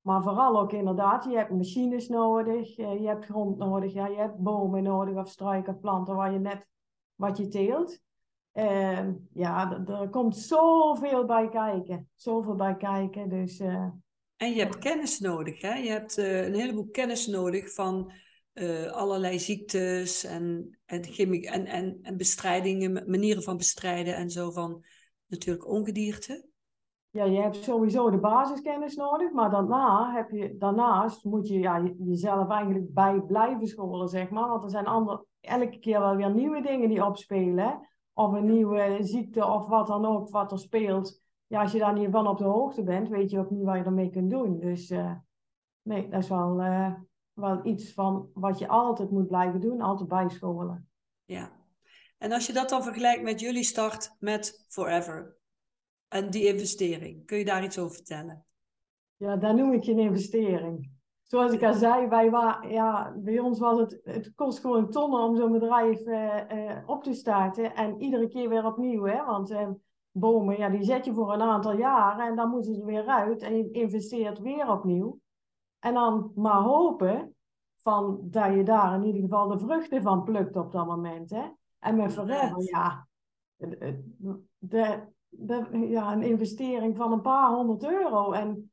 Maar 0.01 0.23
vooral 0.23 0.59
ook 0.59 0.71
inderdaad, 0.71 1.23
je 1.23 1.35
hebt 1.35 1.51
machines 1.51 2.07
nodig, 2.07 2.75
je 2.75 3.07
hebt 3.07 3.25
grond 3.25 3.57
nodig, 3.57 3.93
ja, 3.93 4.07
je 4.07 4.17
hebt 4.17 4.37
bomen 4.37 4.83
nodig 4.83 5.15
of 5.15 5.29
struiken 5.29 5.79
planten 5.79 6.15
waar 6.15 6.33
je 6.33 6.39
net 6.39 6.67
wat 7.15 7.37
je 7.37 7.47
teelt. 7.47 7.99
Uh, 8.53 9.07
ja, 9.33 9.83
er 9.87 10.09
komt 10.09 10.37
zoveel 10.37 11.25
bij 11.25 11.49
kijken. 11.49 12.09
Zoveel 12.15 12.55
bij 12.55 12.75
kijken. 12.75 13.29
Dus, 13.29 13.61
en 14.39 14.53
je 14.53 14.59
hebt 14.59 14.77
kennis 14.77 15.19
nodig. 15.19 15.61
Hè? 15.61 15.73
Je 15.73 15.89
hebt 15.89 16.17
uh, 16.17 16.45
een 16.45 16.53
heleboel 16.53 16.89
kennis 16.91 17.27
nodig 17.27 17.73
van 17.73 18.11
uh, 18.53 18.91
allerlei 18.91 19.39
ziektes 19.39 20.23
en, 20.23 20.77
en, 20.85 21.01
en, 21.01 21.65
en, 21.65 21.99
en 22.01 22.17
bestrijdingen, 22.17 22.91
manieren 23.07 23.43
van 23.43 23.57
bestrijden 23.57 24.15
en 24.15 24.29
zo 24.29 24.51
van 24.51 24.83
natuurlijk 25.27 25.67
ongedierte. 25.67 26.47
Ja, 27.09 27.23
je 27.23 27.41
hebt 27.41 27.55
sowieso 27.55 28.09
de 28.09 28.19
basiskennis 28.19 28.95
nodig, 28.95 29.31
maar 29.31 29.51
daarna 29.51 30.13
heb 30.13 30.29
je, 30.29 30.55
daarnaast 30.57 31.23
moet 31.23 31.47
je 31.47 31.59
ja, 31.59 31.83
jezelf 31.97 32.49
eigenlijk 32.49 32.93
bij 32.93 33.21
blijven 33.21 33.67
scholen, 33.67 34.07
zeg 34.07 34.29
maar. 34.29 34.47
Want 34.47 34.63
er 34.63 34.69
zijn 34.69 34.85
andere, 34.85 35.25
elke 35.41 35.79
keer 35.79 35.99
wel 35.99 36.15
weer 36.15 36.33
nieuwe 36.33 36.61
dingen 36.61 36.89
die 36.89 37.05
opspelen. 37.05 37.87
Of 38.13 38.33
een 38.33 38.45
nieuwe 38.45 38.97
ziekte 38.99 39.45
of 39.45 39.67
wat 39.67 39.87
dan 39.87 40.05
ook 40.05 40.29
wat 40.29 40.51
er 40.51 40.59
speelt. 40.59 41.21
Ja, 41.49 41.61
als 41.61 41.71
je 41.71 41.79
daar 41.79 41.93
niet 41.93 42.11
van 42.11 42.27
op 42.27 42.37
de 42.37 42.43
hoogte 42.43 42.83
bent, 42.83 43.09
weet 43.09 43.29
je 43.29 43.39
ook 43.39 43.49
niet 43.49 43.63
wat 43.63 43.77
je 43.77 43.83
ermee 43.83 44.09
kunt 44.09 44.29
doen. 44.29 44.59
Dus 44.59 44.91
uh, 44.91 45.15
nee, 45.81 46.09
dat 46.09 46.23
is 46.23 46.29
wel, 46.29 46.61
uh, 46.61 46.93
wel 47.33 47.65
iets 47.65 47.93
van 47.93 48.29
wat 48.33 48.59
je 48.59 48.67
altijd 48.67 49.11
moet 49.11 49.27
blijven 49.27 49.59
doen, 49.59 49.81
altijd 49.81 50.09
bijscholen. 50.09 50.89
Ja, 51.25 51.51
en 52.17 52.31
als 52.31 52.47
je 52.47 52.53
dat 52.53 52.69
dan 52.69 52.83
vergelijkt 52.83 53.23
met 53.23 53.39
jullie 53.39 53.63
start 53.63 54.15
met 54.19 54.65
Forever 54.67 55.37
en 56.07 56.29
die 56.29 56.47
investering, 56.47 57.25
kun 57.25 57.37
je 57.37 57.45
daar 57.45 57.63
iets 57.63 57.79
over 57.79 57.95
vertellen? 57.95 58.45
Ja, 59.15 59.35
daar 59.35 59.55
noem 59.55 59.73
ik 59.73 59.83
geen 59.83 59.99
investering 59.99 60.99
zoals 61.29 61.51
ik 61.51 61.63
al 61.63 61.73
zei, 61.73 62.07
wij 62.07 62.29
waren, 62.29 62.71
ja, 62.71 63.13
bij 63.17 63.39
ons 63.39 63.59
was 63.59 63.79
het, 63.79 63.99
het 64.03 64.33
kost 64.35 64.59
gewoon 64.59 64.89
tonnen 64.89 65.19
om 65.19 65.35
zo'n 65.35 65.51
bedrijf 65.51 66.05
uh, 66.05 66.77
op 66.85 67.03
te 67.03 67.13
starten. 67.13 67.75
En 67.75 68.01
iedere 68.01 68.27
keer 68.27 68.49
weer 68.49 68.65
opnieuw, 68.65 69.03
hè, 69.03 69.25
want 69.25 69.51
uh, 69.51 69.67
bomen, 70.19 70.57
ja, 70.57 70.69
die 70.69 70.83
zet 70.83 71.05
je 71.05 71.13
voor 71.13 71.33
een 71.33 71.41
aantal 71.41 71.77
jaren 71.77 72.27
en 72.27 72.35
dan 72.35 72.49
moeten 72.49 72.75
ze 72.75 72.85
weer 72.85 73.07
uit 73.07 73.41
en 73.41 73.57
je 73.57 73.71
investeert 73.71 74.39
weer 74.39 74.71
opnieuw. 74.71 75.19
En 75.79 75.93
dan 75.93 76.31
maar 76.35 76.61
hopen 76.61 77.35
van 77.81 78.19
dat 78.21 78.53
je 78.53 78.63
daar 78.63 78.95
in 78.95 79.03
ieder 79.03 79.21
geval 79.21 79.47
de 79.47 79.59
vruchten 79.59 80.01
van 80.01 80.23
plukt 80.23 80.55
op 80.55 80.71
dat 80.71 80.85
moment. 80.85 81.29
Hè. 81.29 81.47
En 81.79 81.95
met 81.95 82.13
Forever, 82.13 82.63
ja, 82.63 83.07
de, 83.55 85.07
de, 85.27 85.87
ja, 85.89 86.13
een 86.13 86.23
investering 86.23 86.97
van 86.97 87.11
een 87.11 87.21
paar 87.21 87.53
honderd 87.53 87.83
euro. 87.83 88.31
En 88.31 88.71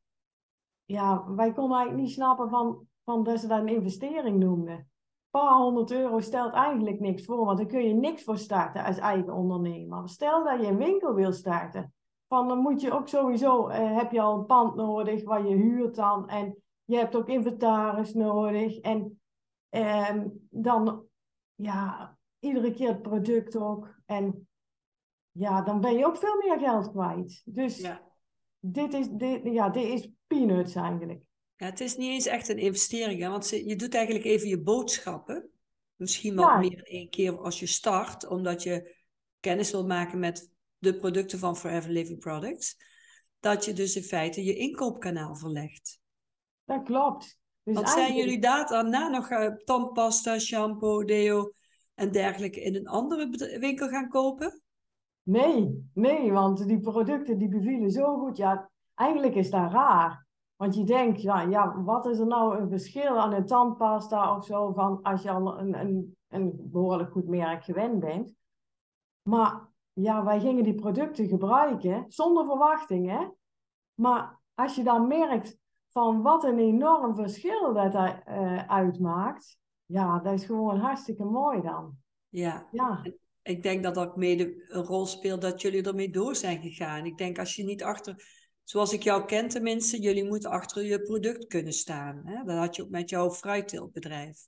ja, 0.84 1.30
wij 1.34 1.52
konden 1.52 1.76
eigenlijk 1.76 2.06
niet 2.06 2.16
snappen 2.16 2.48
van, 2.48 2.86
van 3.04 3.24
dat 3.24 3.40
ze 3.40 3.46
dat 3.46 3.58
een 3.58 3.68
investering 3.68 4.38
noemden. 4.38 4.90
Een 5.36 5.42
paar 5.42 5.56
honderd 5.56 5.90
euro 5.90 6.20
stelt 6.20 6.52
eigenlijk 6.52 7.00
niks 7.00 7.24
voor, 7.24 7.44
want 7.44 7.58
daar 7.58 7.66
kun 7.66 7.88
je 7.88 7.94
niks 7.94 8.24
voor 8.24 8.38
starten 8.38 8.84
als 8.84 8.98
eigen 8.98 9.32
ondernemer. 9.32 10.08
Stel 10.08 10.44
dat 10.44 10.60
je 10.60 10.66
een 10.66 10.76
winkel 10.76 11.14
wil 11.14 11.32
starten, 11.32 11.94
van 12.28 12.48
dan 12.48 12.58
moet 12.58 12.80
je 12.80 12.92
ook 12.92 13.08
sowieso, 13.08 13.68
uh, 13.68 13.96
heb 13.96 14.12
je 14.12 14.20
al 14.20 14.38
een 14.38 14.46
pand 14.46 14.74
nodig 14.74 15.24
waar 15.24 15.46
je 15.46 15.54
huurt 15.54 15.94
dan. 15.94 16.28
En 16.28 16.62
je 16.84 16.96
hebt 16.96 17.16
ook 17.16 17.28
inventaris 17.28 18.14
nodig. 18.14 18.78
En 18.78 19.20
uh, 19.70 20.10
dan, 20.50 21.04
ja, 21.54 22.16
iedere 22.38 22.70
keer 22.70 22.88
het 22.88 23.02
product 23.02 23.56
ook. 23.56 23.94
En 24.06 24.48
ja, 25.30 25.62
dan 25.62 25.80
ben 25.80 25.96
je 25.96 26.06
ook 26.06 26.16
veel 26.16 26.36
meer 26.36 26.58
geld 26.58 26.90
kwijt. 26.90 27.42
Dus 27.44 27.80
ja. 27.80 28.00
dit, 28.58 28.94
is, 28.94 29.08
dit, 29.08 29.40
ja, 29.44 29.68
dit 29.68 29.84
is 29.84 30.10
peanuts 30.26 30.74
eigenlijk. 30.74 31.25
Ja, 31.56 31.66
het 31.66 31.80
is 31.80 31.96
niet 31.96 32.10
eens 32.10 32.26
echt 32.26 32.48
een 32.48 32.58
investering, 32.58 33.20
hè? 33.20 33.28
want 33.28 33.48
je 33.48 33.76
doet 33.76 33.94
eigenlijk 33.94 34.24
even 34.24 34.48
je 34.48 34.62
boodschappen. 34.62 35.50
Misschien 35.96 36.36
wel 36.36 36.58
meer 36.58 36.76
dan 36.76 36.84
één 36.84 37.10
keer 37.10 37.38
als 37.38 37.60
je 37.60 37.66
start, 37.66 38.26
omdat 38.26 38.62
je 38.62 38.94
kennis 39.40 39.70
wilt 39.70 39.86
maken 39.86 40.18
met 40.18 40.50
de 40.78 40.96
producten 40.96 41.38
van 41.38 41.56
Forever 41.56 41.90
Living 41.90 42.18
Products. 42.18 42.76
Dat 43.40 43.64
je 43.64 43.72
dus 43.72 43.96
in 43.96 44.02
feite 44.02 44.44
je 44.44 44.56
inkoopkanaal 44.56 45.36
verlegt. 45.36 46.00
Dat 46.64 46.82
klopt. 46.82 47.38
Dus 47.62 47.74
Want 47.74 47.88
zijn 47.88 48.16
jullie 48.16 48.40
daarna 48.40 49.08
nog 49.08 49.30
uh, 49.30 49.54
tandpasta, 49.64 50.38
shampoo, 50.38 51.04
deo 51.04 51.52
en 51.94 52.12
dergelijke 52.12 52.60
in 52.60 52.74
een 52.74 52.88
andere 52.88 53.58
winkel 53.60 53.88
gaan 53.88 54.08
kopen? 54.08 54.62
Nee, 55.22 55.90
nee, 55.94 56.32
want 56.32 56.66
die 56.66 56.80
producten 56.80 57.38
die 57.38 57.48
bevielen 57.48 57.90
zo 57.90 58.18
goed. 58.18 58.36
Ja, 58.36 58.70
Eigenlijk 58.96 59.34
is 59.34 59.50
dat 59.50 59.72
raar. 59.72 60.25
Want 60.56 60.74
je 60.74 60.84
denkt, 60.84 61.22
ja, 61.22 61.40
ja, 61.40 61.82
wat 61.82 62.06
is 62.06 62.18
er 62.18 62.26
nou 62.26 62.58
een 62.58 62.68
verschil 62.68 63.18
aan 63.18 63.32
een 63.32 63.46
tandpasta 63.46 64.36
of 64.36 64.44
zo, 64.44 64.72
van 64.72 65.02
als 65.02 65.22
je 65.22 65.30
al 65.30 65.58
een, 65.58 65.80
een, 65.80 66.16
een 66.28 66.52
behoorlijk 66.56 67.12
goed 67.12 67.28
merk 67.28 67.64
gewend 67.64 68.00
bent. 68.00 68.34
Maar 69.22 69.68
ja, 69.92 70.24
wij 70.24 70.40
gingen 70.40 70.64
die 70.64 70.74
producten 70.74 71.28
gebruiken 71.28 72.04
zonder 72.08 72.44
verwachting, 72.44 73.10
hè. 73.10 73.28
Maar 73.94 74.40
als 74.54 74.74
je 74.74 74.82
dan 74.82 75.06
merkt 75.06 75.58
van 75.88 76.22
wat 76.22 76.44
een 76.44 76.58
enorm 76.58 77.14
verschil 77.14 77.72
dat 77.72 77.92
dat 77.92 78.14
uh, 78.28 78.66
uitmaakt, 78.66 79.58
ja, 79.84 80.18
dat 80.18 80.32
is 80.32 80.44
gewoon 80.44 80.78
hartstikke 80.78 81.24
mooi 81.24 81.60
dan. 81.60 81.96
Ja. 82.28 82.68
ja. 82.72 83.02
Ik 83.42 83.62
denk 83.62 83.82
dat 83.82 83.94
dat 83.94 84.16
mede 84.16 84.64
een 84.68 84.84
rol 84.84 85.06
speelt 85.06 85.40
dat 85.40 85.60
jullie 85.60 85.82
ermee 85.82 86.10
door 86.10 86.34
zijn 86.34 86.60
gegaan. 86.60 87.04
Ik 87.04 87.18
denk 87.18 87.38
als 87.38 87.56
je 87.56 87.64
niet 87.64 87.82
achter 87.82 88.35
zoals 88.68 88.92
ik 88.92 89.02
jou 89.02 89.24
ken 89.24 89.48
tenminste, 89.48 90.00
jullie 90.00 90.28
moeten 90.28 90.50
achter 90.50 90.84
je 90.84 91.02
product 91.02 91.46
kunnen 91.46 91.72
staan. 91.72 92.22
Hè? 92.24 92.44
Dat 92.44 92.56
had 92.56 92.76
je 92.76 92.82
ook 92.82 92.90
met 92.90 93.10
jouw 93.10 93.30
fruitteeltbedrijf. 93.30 94.46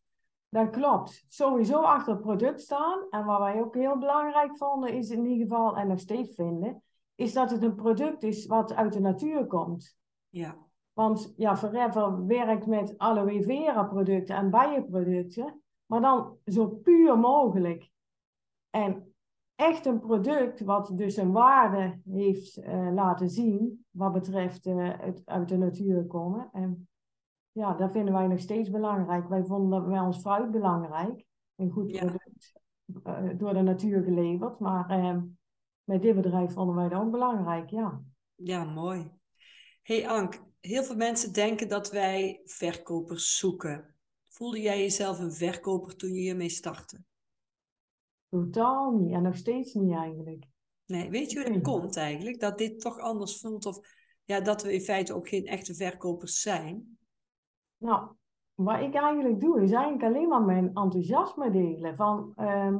Dat 0.48 0.70
klopt. 0.70 1.24
Sowieso 1.28 1.80
achter 1.80 2.12
het 2.12 2.22
product 2.22 2.60
staan. 2.60 3.06
En 3.10 3.24
wat 3.24 3.38
wij 3.38 3.60
ook 3.60 3.74
heel 3.74 3.98
belangrijk 3.98 4.56
vonden, 4.56 4.92
is 4.92 5.10
in 5.10 5.26
ieder 5.26 5.46
geval, 5.46 5.76
en 5.76 5.88
nog 5.88 6.00
steeds 6.00 6.34
vinden, 6.34 6.82
is 7.14 7.32
dat 7.32 7.50
het 7.50 7.62
een 7.62 7.74
product 7.74 8.22
is 8.22 8.46
wat 8.46 8.74
uit 8.74 8.92
de 8.92 9.00
natuur 9.00 9.46
komt. 9.46 9.96
Ja. 10.28 10.56
Want 10.92 11.32
ja, 11.36 11.56
Forever 11.56 12.26
werkt 12.26 12.66
met 12.66 12.98
aloe 12.98 13.42
vera 13.42 13.84
producten 13.84 14.36
en 14.36 14.50
bijenproducten, 14.50 15.62
maar 15.86 16.00
dan 16.00 16.36
zo 16.44 16.66
puur 16.66 17.18
mogelijk. 17.18 17.90
En 18.70 19.14
echt 19.58 19.86
een 19.86 20.00
product 20.00 20.60
wat 20.60 20.92
dus 20.94 21.16
een 21.16 21.32
waarde 21.32 22.00
heeft 22.10 22.58
uh, 22.58 22.92
laten 22.92 23.28
zien 23.28 23.86
wat 23.90 24.12
betreft 24.12 24.66
uh, 24.66 25.00
het 25.00 25.22
uit 25.24 25.48
de 25.48 25.56
natuur 25.56 26.06
komen. 26.06 26.48
En 26.52 26.88
ja, 27.52 27.74
dat 27.74 27.92
vinden 27.92 28.14
wij 28.14 28.26
nog 28.26 28.40
steeds 28.40 28.70
belangrijk. 28.70 29.28
Wij 29.28 29.44
vonden 29.44 29.88
bij 29.88 30.00
ons 30.00 30.18
fruit 30.18 30.50
belangrijk. 30.50 31.24
Een 31.56 31.70
goed 31.70 31.92
product 31.92 32.52
uh, 33.06 33.38
door 33.38 33.54
de 33.54 33.62
natuur 33.62 34.02
geleverd. 34.02 34.58
Maar 34.58 35.22
met 35.84 36.02
dit 36.02 36.14
bedrijf 36.14 36.52
vonden 36.52 36.74
wij 36.74 36.88
dat 36.88 37.00
ook 37.00 37.10
belangrijk, 37.10 37.70
ja. 37.70 38.02
Ja, 38.34 38.64
mooi. 38.64 39.10
hey 39.82 40.08
Ank, 40.08 40.42
heel 40.60 40.82
veel 40.82 40.96
mensen 40.96 41.32
denken 41.32 41.68
dat 41.68 41.90
wij 41.90 42.40
verkopers 42.44 43.38
zoeken. 43.38 43.94
Voelde 44.28 44.60
jij 44.60 44.80
jezelf 44.80 45.18
een 45.18 45.32
verkoper 45.32 45.96
toen 45.96 46.12
je 46.12 46.20
hiermee 46.20 46.48
startte? 46.48 47.02
Totaal 48.28 48.90
niet. 48.90 49.12
En 49.12 49.22
nog 49.22 49.36
steeds 49.36 49.74
niet 49.74 49.92
eigenlijk. 49.92 50.46
Nee, 50.86 51.10
weet 51.10 51.30
je 51.30 51.42
hoe 51.42 51.52
het 51.52 51.62
komt 51.62 51.96
eigenlijk? 51.96 52.40
Dat 52.40 52.58
dit 52.58 52.80
toch 52.80 52.98
anders 52.98 53.40
voelt 53.40 53.66
of 53.66 53.80
ja, 54.24 54.40
dat 54.40 54.62
we 54.62 54.72
in 54.72 54.80
feite 54.80 55.14
ook 55.14 55.28
geen 55.28 55.46
echte 55.46 55.74
verkopers 55.74 56.40
zijn? 56.40 56.98
Nou, 57.76 58.08
wat 58.54 58.80
ik 58.80 58.94
eigenlijk 58.94 59.40
doe, 59.40 59.62
is 59.62 59.72
eigenlijk 59.72 60.04
alleen 60.04 60.28
maar 60.28 60.42
mijn 60.42 60.66
enthousiasme 60.66 61.50
delen. 61.50 61.96
Van, 61.96 62.32
ehm, 62.34 62.78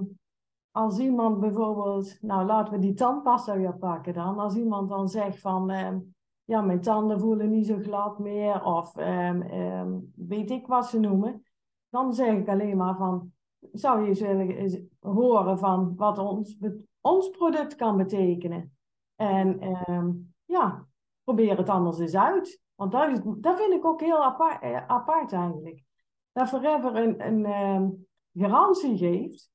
als 0.71 0.99
iemand 0.99 1.40
bijvoorbeeld, 1.40 2.19
nou 2.21 2.47
laten 2.47 2.73
we 2.73 2.78
die 2.78 2.95
tandpasta 2.95 3.57
weer 3.57 3.76
pakken 3.76 4.14
dan. 4.14 4.38
Als 4.38 4.57
iemand 4.57 4.88
dan 4.88 5.09
zegt 5.09 5.40
van, 5.40 5.71
ehm, 5.71 5.99
ja, 6.45 6.61
mijn 6.61 6.81
tanden 6.81 7.21
voelen 7.21 7.50
niet 7.50 7.67
zo 7.67 7.78
glad 7.78 8.19
meer. 8.19 8.64
Of 8.64 8.97
ehm, 8.97 9.99
weet 10.14 10.50
ik 10.50 10.67
wat 10.67 10.87
ze 10.87 11.00
noemen. 11.00 11.45
Dan 11.88 12.14
zeg 12.14 12.37
ik 12.37 12.49
alleen 12.49 12.76
maar 12.76 12.97
van, 12.97 13.33
zou 13.73 14.02
je 14.02 14.09
eens 14.09 14.21
willen 14.21 14.88
horen 15.00 15.59
van 15.59 15.97
wat 15.97 16.19
ons, 16.19 16.59
ons 17.00 17.31
product 17.31 17.75
kan 17.75 17.97
betekenen. 17.97 18.76
En 19.17 19.61
ehm, 19.61 20.11
ja, 20.45 20.87
probeer 21.25 21.57
het 21.57 21.69
anders 21.69 21.99
eens 21.99 22.17
uit. 22.17 22.61
Want 22.75 22.93
dat, 22.93 23.11
is, 23.11 23.19
dat 23.38 23.59
vind 23.59 23.73
ik 23.73 23.85
ook 23.85 24.00
heel 24.00 24.25
apart, 24.25 24.62
eh, 24.62 24.87
apart 24.87 25.33
eigenlijk. 25.33 25.83
Dat 26.33 26.49
Forever 26.49 26.97
een, 26.97 27.26
een 27.26 28.07
garantie 28.33 28.97
geeft. 28.97 29.50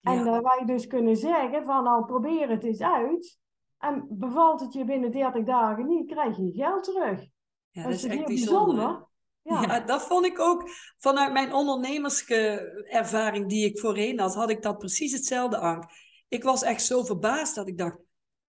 En 0.00 0.24
dat 0.24 0.42
wij 0.42 0.64
dus 0.64 0.86
kunnen 0.86 1.16
zeggen 1.16 1.64
van 1.64 1.84
nou 1.84 2.04
probeer 2.04 2.48
het 2.48 2.64
eens 2.64 2.80
uit. 2.80 3.40
En 3.78 4.06
bevalt 4.10 4.60
het 4.60 4.72
je 4.72 4.84
binnen 4.84 5.10
30 5.10 5.44
dagen 5.44 5.86
niet, 5.86 6.06
krijg 6.06 6.36
je 6.36 6.44
je 6.44 6.52
geld 6.52 6.84
terug. 6.84 7.26
Ja, 7.70 7.82
dat, 7.82 7.92
is 7.92 8.04
echt 8.04 8.24
bijzonder. 8.24 9.06
Ja. 9.42 9.62
ja. 9.62 9.80
dat 9.80 10.02
vond 10.02 10.26
ik 10.26 10.38
ook 10.38 10.70
vanuit 10.98 11.32
mijn 11.32 11.52
ondernemerservaring 11.52 13.48
die 13.48 13.64
ik 13.64 13.78
voorheen 13.78 14.20
had, 14.20 14.34
had 14.34 14.50
ik 14.50 14.62
dat 14.62 14.78
precies 14.78 15.12
hetzelfde 15.12 15.58
Ank. 15.58 15.84
Ik 16.28 16.42
was 16.42 16.62
echt 16.62 16.84
zo 16.84 17.04
verbaasd 17.04 17.54
dat 17.54 17.68
ik 17.68 17.78
dacht, 17.78 17.96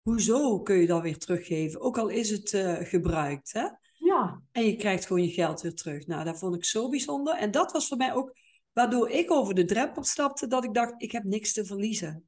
hoezo 0.01 0.61
kun 0.61 0.75
je 0.75 0.87
dat 0.87 1.01
weer 1.01 1.17
teruggeven? 1.17 1.81
Ook 1.81 1.97
al 1.97 2.07
is 2.07 2.29
het 2.29 2.51
uh, 2.51 2.75
gebruikt, 2.79 3.53
hè? 3.53 3.67
Ja. 3.97 4.41
En 4.51 4.65
je 4.65 4.75
krijgt 4.75 5.05
gewoon 5.05 5.23
je 5.23 5.31
geld 5.31 5.61
weer 5.61 5.75
terug. 5.75 6.07
Nou, 6.07 6.23
dat 6.23 6.39
vond 6.39 6.55
ik 6.55 6.65
zo 6.65 6.89
bijzonder. 6.89 7.35
En 7.35 7.51
dat 7.51 7.71
was 7.71 7.87
voor 7.87 7.97
mij 7.97 8.13
ook 8.13 8.33
waardoor 8.73 9.09
ik 9.09 9.31
over 9.31 9.53
de 9.53 9.65
drempel 9.65 10.03
stapte, 10.03 10.47
dat 10.47 10.63
ik 10.63 10.73
dacht, 10.73 10.93
ik 10.97 11.11
heb 11.11 11.23
niks 11.23 11.53
te 11.53 11.65
verliezen. 11.65 12.27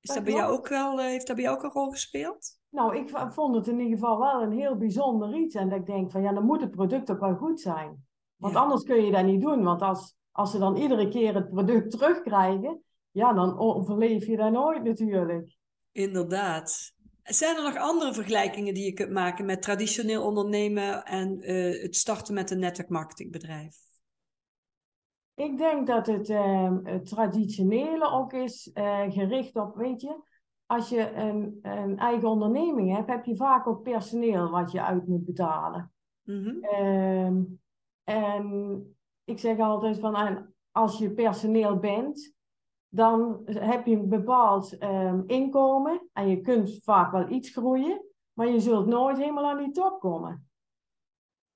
Is 0.00 0.14
dat, 0.14 0.24
bij 0.24 0.32
jou 0.32 0.52
ook 0.52 0.68
wel, 0.68 1.00
eh, 1.00 1.06
heeft 1.06 1.26
dat 1.26 1.36
bij 1.36 1.44
jou 1.44 1.56
ook 1.56 1.64
een 1.64 1.70
rol 1.70 1.90
gespeeld? 1.90 2.59
Nou, 2.70 2.96
ik 2.96 3.10
vond 3.28 3.54
het 3.54 3.66
in 3.66 3.80
ieder 3.80 3.98
geval 3.98 4.18
wel 4.18 4.42
een 4.42 4.52
heel 4.52 4.76
bijzonder 4.76 5.34
iets. 5.34 5.54
En 5.54 5.68
dat 5.68 5.78
ik 5.78 5.86
denk 5.86 6.10
van, 6.10 6.22
ja, 6.22 6.32
dan 6.32 6.44
moet 6.44 6.60
het 6.60 6.70
product 6.70 7.10
ook 7.10 7.20
wel 7.20 7.34
goed 7.34 7.60
zijn. 7.60 8.06
Want 8.36 8.54
anders 8.54 8.82
kun 8.82 9.04
je 9.04 9.12
dat 9.12 9.24
niet 9.24 9.40
doen. 9.40 9.62
Want 9.62 9.82
als, 9.82 10.16
als 10.30 10.50
ze 10.50 10.58
dan 10.58 10.76
iedere 10.76 11.08
keer 11.08 11.34
het 11.34 11.50
product 11.50 11.90
terugkrijgen, 11.98 12.82
ja, 13.10 13.32
dan 13.32 13.58
overleef 13.58 14.26
je 14.26 14.36
dat 14.36 14.52
nooit 14.52 14.82
natuurlijk. 14.82 15.56
Inderdaad. 15.92 16.92
Zijn 17.22 17.56
er 17.56 17.62
nog 17.62 17.76
andere 17.76 18.14
vergelijkingen 18.14 18.74
die 18.74 18.84
je 18.84 18.92
kunt 18.92 19.10
maken 19.10 19.44
met 19.44 19.62
traditioneel 19.62 20.24
ondernemen 20.24 21.04
en 21.04 21.50
uh, 21.50 21.82
het 21.82 21.96
starten 21.96 22.34
met 22.34 22.50
een 22.50 22.58
netwerkmarketingbedrijf? 22.58 23.76
Ik 25.34 25.58
denk 25.58 25.86
dat 25.86 26.06
het, 26.06 26.28
uh, 26.28 26.76
het 26.82 27.06
traditionele 27.06 28.10
ook 28.10 28.32
is 28.32 28.70
uh, 28.74 29.10
gericht 29.10 29.56
op, 29.56 29.74
weet 29.74 30.00
je, 30.00 30.22
als 30.70 30.88
je 30.88 31.12
een, 31.12 31.58
een, 31.62 31.98
eigen 31.98 32.28
onderneming 32.28 32.94
hebt, 32.94 33.08
heb 33.08 33.24
je 33.24 33.36
vaak 33.36 33.66
ook 33.66 33.82
personeel 33.82 34.50
wat 34.50 34.72
je 34.72 34.82
uit 34.82 35.06
moet 35.06 35.24
betalen. 35.24 35.92
Mm 36.22 37.58
en 38.04 38.96
ik 39.24 39.38
zeg 39.38 39.58
altijd 39.58 39.98
van, 39.98 40.46
als 40.70 40.98
je 40.98 41.10
personeel 41.10 41.76
bent, 41.76 42.34
dan 42.88 43.40
heb 43.44 43.86
je 43.86 43.96
een 43.96 44.08
bepaald 44.08 44.82
um, 44.82 45.24
inkomen 45.26 46.08
en 46.12 46.28
je 46.28 46.40
kunt 46.40 46.78
vaak 46.82 47.12
wel 47.12 47.28
iets 47.28 47.50
groeien, 47.50 48.04
maar 48.32 48.48
je 48.48 48.60
zult 48.60 48.86
nooit 48.86 49.16
helemaal 49.16 49.50
aan 49.50 49.58
die 49.58 49.70
top 49.70 50.00
komen. 50.00 50.48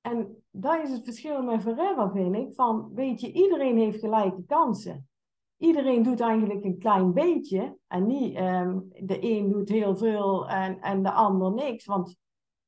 En 0.01 0.45
dat 0.51 0.83
is 0.83 0.91
het 0.91 1.05
verschil 1.05 1.43
met 1.43 1.63
Forever, 1.63 2.11
vind 2.11 2.35
ik. 2.35 2.55
Van, 2.55 2.95
weet 2.95 3.21
je, 3.21 3.33
iedereen 3.33 3.79
heeft 3.79 4.01
gelijke 4.01 4.45
kansen. 4.45 5.09
Iedereen 5.59 6.03
doet 6.03 6.21
eigenlijk 6.21 6.65
een 6.65 6.79
klein 6.79 7.13
beetje. 7.13 7.77
En 7.87 8.07
niet 8.07 8.37
um, 8.37 8.89
de 9.01 9.19
een 9.21 9.51
doet 9.51 9.69
heel 9.69 9.97
veel 9.97 10.49
en, 10.49 10.81
en 10.81 11.03
de 11.03 11.13
ander 11.13 11.53
niks. 11.53 11.85
Want 11.85 12.17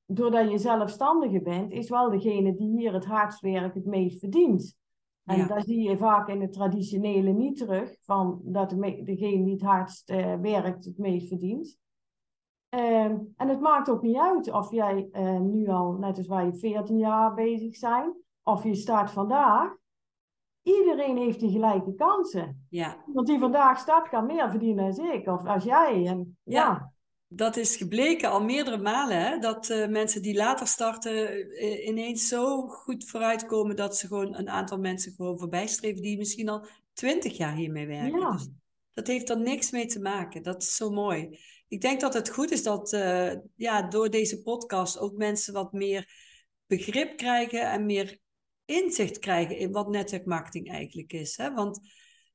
doordat 0.07 0.51
je 0.51 0.59
zelfstandige 0.59 1.41
bent, 1.41 1.73
is 1.73 1.89
wel 1.89 2.11
degene 2.11 2.55
die 2.55 2.79
hier 2.79 2.93
het 2.93 3.05
hardst 3.05 3.41
werkt 3.41 3.75
het 3.75 3.87
meest 3.87 4.19
verdient. 4.19 4.77
En 5.25 5.37
ja. 5.37 5.47
dat 5.47 5.65
zie 5.65 5.89
je 5.89 5.97
vaak 5.97 6.29
in 6.29 6.41
het 6.41 6.53
traditionele 6.53 7.33
niet 7.33 7.57
terug. 7.57 7.97
Van 8.01 8.41
dat 8.45 8.71
de 8.71 9.03
degene 9.05 9.45
die 9.45 9.53
het 9.53 9.63
hardst 9.63 10.11
uh, 10.11 10.35
werkt 10.35 10.85
het 10.85 10.99
meest 10.99 11.29
verdient. 11.29 11.79
Ehm, 12.69 13.19
en 13.37 13.49
het 13.49 13.61
maakt 13.61 13.91
ook 13.91 14.03
niet 14.03 14.17
uit 14.17 14.53
of 14.53 14.71
jij 14.71 15.09
uh, 15.13 15.41
nu 15.41 15.69
al, 15.69 15.93
net 15.93 16.19
als 16.19 16.27
wij, 16.27 16.53
14 16.53 16.99
jaar 16.99 17.35
bezig 17.35 17.77
zijn, 17.77 18.15
of 18.43 18.65
je 18.65 18.75
start 18.75 19.11
vandaag. 19.11 19.77
Iedereen 20.67 21.17
heeft 21.17 21.41
die 21.41 21.51
gelijke 21.51 21.95
kansen. 21.95 22.67
Ja. 22.71 23.05
Want 23.07 23.27
die 23.27 23.39
vandaag 23.39 23.79
start 23.79 24.09
kan 24.09 24.27
meer 24.27 24.51
verdienen 24.51 24.95
dan 24.95 25.13
ik 25.13 25.27
of 25.27 25.47
als 25.47 25.65
jij. 25.65 26.07
En, 26.07 26.39
ja. 26.43 26.61
ja. 26.61 26.93
Dat 27.29 27.57
is 27.57 27.77
gebleken 27.77 28.31
al 28.31 28.43
meerdere 28.43 28.79
malen, 28.79 29.21
hè? 29.21 29.39
dat 29.39 29.69
uh, 29.69 29.89
mensen 29.89 30.23
die 30.23 30.35
later 30.35 30.67
starten 30.67 31.37
uh, 31.37 31.87
ineens 31.87 32.29
zo 32.29 32.67
goed 32.67 33.09
vooruitkomen 33.09 33.77
dat 33.77 33.97
ze 33.97 34.07
gewoon 34.07 34.35
een 34.35 34.49
aantal 34.49 34.79
mensen 34.79 35.13
gewoon 35.13 35.39
voorbijstreven 35.39 36.03
die 36.03 36.19
misschien 36.19 36.49
al 36.49 36.67
twintig 36.93 37.37
jaar 37.37 37.55
hiermee 37.55 37.87
werken. 37.87 38.21
Ja. 38.21 38.33
Dus 38.33 38.49
dat 38.93 39.07
heeft 39.07 39.31
er 39.31 39.41
niks 39.41 39.71
mee 39.71 39.87
te 39.87 40.01
maken. 40.01 40.43
Dat 40.43 40.63
is 40.63 40.77
zo 40.77 40.91
mooi 40.91 41.39
ik 41.69 41.81
denk 41.81 42.01
dat 42.01 42.15
het 42.15 42.31
goed 42.31 42.51
is 42.51 42.63
dat 42.63 42.93
uh, 42.93 43.33
ja, 43.57 43.83
door 43.83 44.11
deze 44.11 44.43
podcast 44.43 44.99
ook 44.99 45.17
mensen 45.17 45.53
wat 45.53 45.73
meer 45.73 46.11
begrip 46.67 47.17
krijgen 47.17 47.71
en 47.71 47.87
meer 47.87 48.19
inzicht 48.67 49.19
krijgen 49.19 49.59
in 49.59 49.73
wat 49.73 49.89
netwerkmarketing 49.89 50.71
eigenlijk 50.71 51.13
is. 51.13 51.37
Hè? 51.37 51.55
Want 51.55 51.81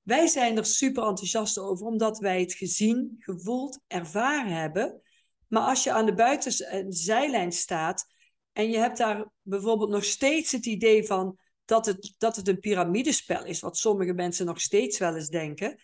wij 0.02 0.28
zijn 0.28 0.58
er 0.58 0.66
super 0.66 1.04
enthousiast 1.04 1.58
over, 1.58 1.86
omdat 1.86 2.18
wij 2.18 2.40
het 2.40 2.54
gezien, 2.54 3.16
gevoeld, 3.20 3.80
ervaren 3.88 4.54
hebben. 4.54 5.02
Maar 5.48 5.64
als 5.64 5.84
je 5.84 5.92
aan 5.92 6.06
de 6.06 6.14
buitenzijlijn 6.14 7.52
staat 7.52 8.06
en 8.52 8.70
je 8.70 8.78
hebt 8.78 8.98
daar 8.98 9.32
bijvoorbeeld 9.42 9.90
nog 9.90 10.04
steeds 10.04 10.52
het 10.52 10.66
idee 10.66 11.06
van 11.06 11.40
dat 11.66 11.86
het, 11.86 12.16
dat 12.18 12.36
het 12.36 12.48
een 12.48 12.60
piramidespel 12.60 13.46
is, 13.46 13.60
wat 13.60 13.78
sommige 13.78 14.14
mensen 14.14 14.46
nog 14.46 14.62
steeds 14.62 14.98
wel 14.98 15.16
eens 15.16 15.30
denken, 15.30 15.82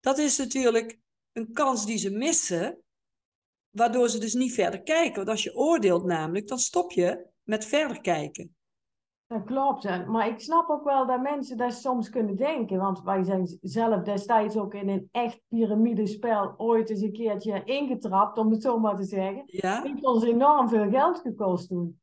dat 0.00 0.18
is 0.18 0.36
natuurlijk 0.36 0.98
een 1.32 1.52
kans 1.52 1.86
die 1.86 1.98
ze 1.98 2.10
missen, 2.10 2.82
waardoor 3.70 4.08
ze 4.08 4.18
dus 4.18 4.34
niet 4.34 4.54
verder 4.54 4.82
kijken. 4.82 5.16
Want 5.16 5.28
als 5.28 5.42
je 5.42 5.56
oordeelt 5.56 6.04
namelijk, 6.04 6.48
dan 6.48 6.58
stop 6.58 6.92
je 6.92 7.26
met 7.42 7.64
verder 7.64 8.00
kijken. 8.00 8.56
Dat 9.28 9.44
klopt, 9.44 10.06
maar 10.06 10.28
ik 10.28 10.40
snap 10.40 10.68
ook 10.68 10.84
wel 10.84 11.06
dat 11.06 11.22
mensen 11.22 11.56
dat 11.56 11.72
soms 11.72 12.10
kunnen 12.10 12.36
denken. 12.36 12.78
Want 12.78 13.02
wij 13.02 13.22
zijn 13.22 13.58
zelf 13.60 14.02
destijds 14.02 14.56
ook 14.56 14.74
in 14.74 14.88
een 14.88 15.08
echt 15.10 15.40
piramidespel 15.48 16.54
ooit 16.56 16.90
eens 16.90 17.00
een 17.00 17.12
keertje 17.12 17.64
ingetrapt, 17.64 18.38
om 18.38 18.50
het 18.50 18.62
zo 18.62 18.78
maar 18.78 18.96
te 18.96 19.04
zeggen. 19.04 19.42
Ja. 19.46 19.74
Het 19.74 19.84
heeft 19.84 20.06
ons 20.06 20.24
enorm 20.24 20.68
veel 20.68 20.90
geld 20.90 21.18
gekost 21.18 21.68
toen. 21.68 22.00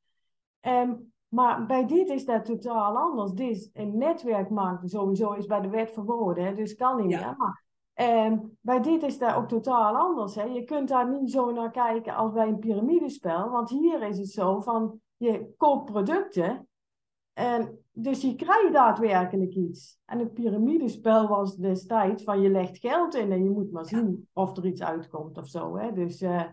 Um, 0.61 1.13
maar 1.27 1.65
bij 1.65 1.85
dit 1.85 2.09
is 2.09 2.25
dat 2.25 2.45
totaal 2.45 2.97
anders. 2.97 3.31
Dit 3.31 3.49
is 3.49 3.69
een 3.73 3.97
netwerkmarkt, 3.97 4.89
sowieso 4.89 5.31
is 5.31 5.45
bij 5.45 5.61
de 5.61 5.69
wet 5.69 5.91
verboden, 5.91 6.55
dus 6.55 6.75
kan 6.75 6.97
niet 6.97 7.05
meer. 7.05 7.35
Maar 7.37 7.63
en 7.93 8.57
bij 8.61 8.81
dit 8.81 9.03
is 9.03 9.17
dat 9.17 9.35
ook 9.35 9.47
totaal 9.47 9.95
anders. 9.95 10.35
Hè? 10.35 10.43
Je 10.43 10.63
kunt 10.63 10.87
daar 10.87 11.09
niet 11.09 11.31
zo 11.31 11.51
naar 11.51 11.71
kijken 11.71 12.15
als 12.15 12.31
bij 12.31 12.47
een 12.47 12.59
piramidespel. 12.59 13.49
Want 13.49 13.69
hier 13.69 14.01
is 14.01 14.17
het 14.17 14.29
zo 14.29 14.59
van, 14.59 14.99
je 15.17 15.53
koopt 15.57 15.91
producten. 15.91 16.67
En 17.35 17.79
dus 17.91 18.21
je 18.21 18.35
krijgt 18.35 18.73
daadwerkelijk 18.73 19.53
iets. 19.53 19.99
En 20.05 20.19
het 20.19 20.33
piramidespel 20.33 21.27
was 21.27 21.55
destijds 21.55 22.23
van 22.23 22.41
je 22.41 22.49
legt 22.49 22.77
geld 22.77 23.15
in 23.15 23.31
en 23.31 23.43
je 23.43 23.49
moet 23.49 23.71
maar 23.71 23.85
zien 23.85 24.27
of 24.33 24.57
er 24.57 24.65
iets 24.65 24.81
uitkomt 24.81 25.37
of 25.37 25.47
zo. 25.47 25.77
Hè? 25.77 25.93
Dus, 25.93 26.21
uh, 26.21 26.43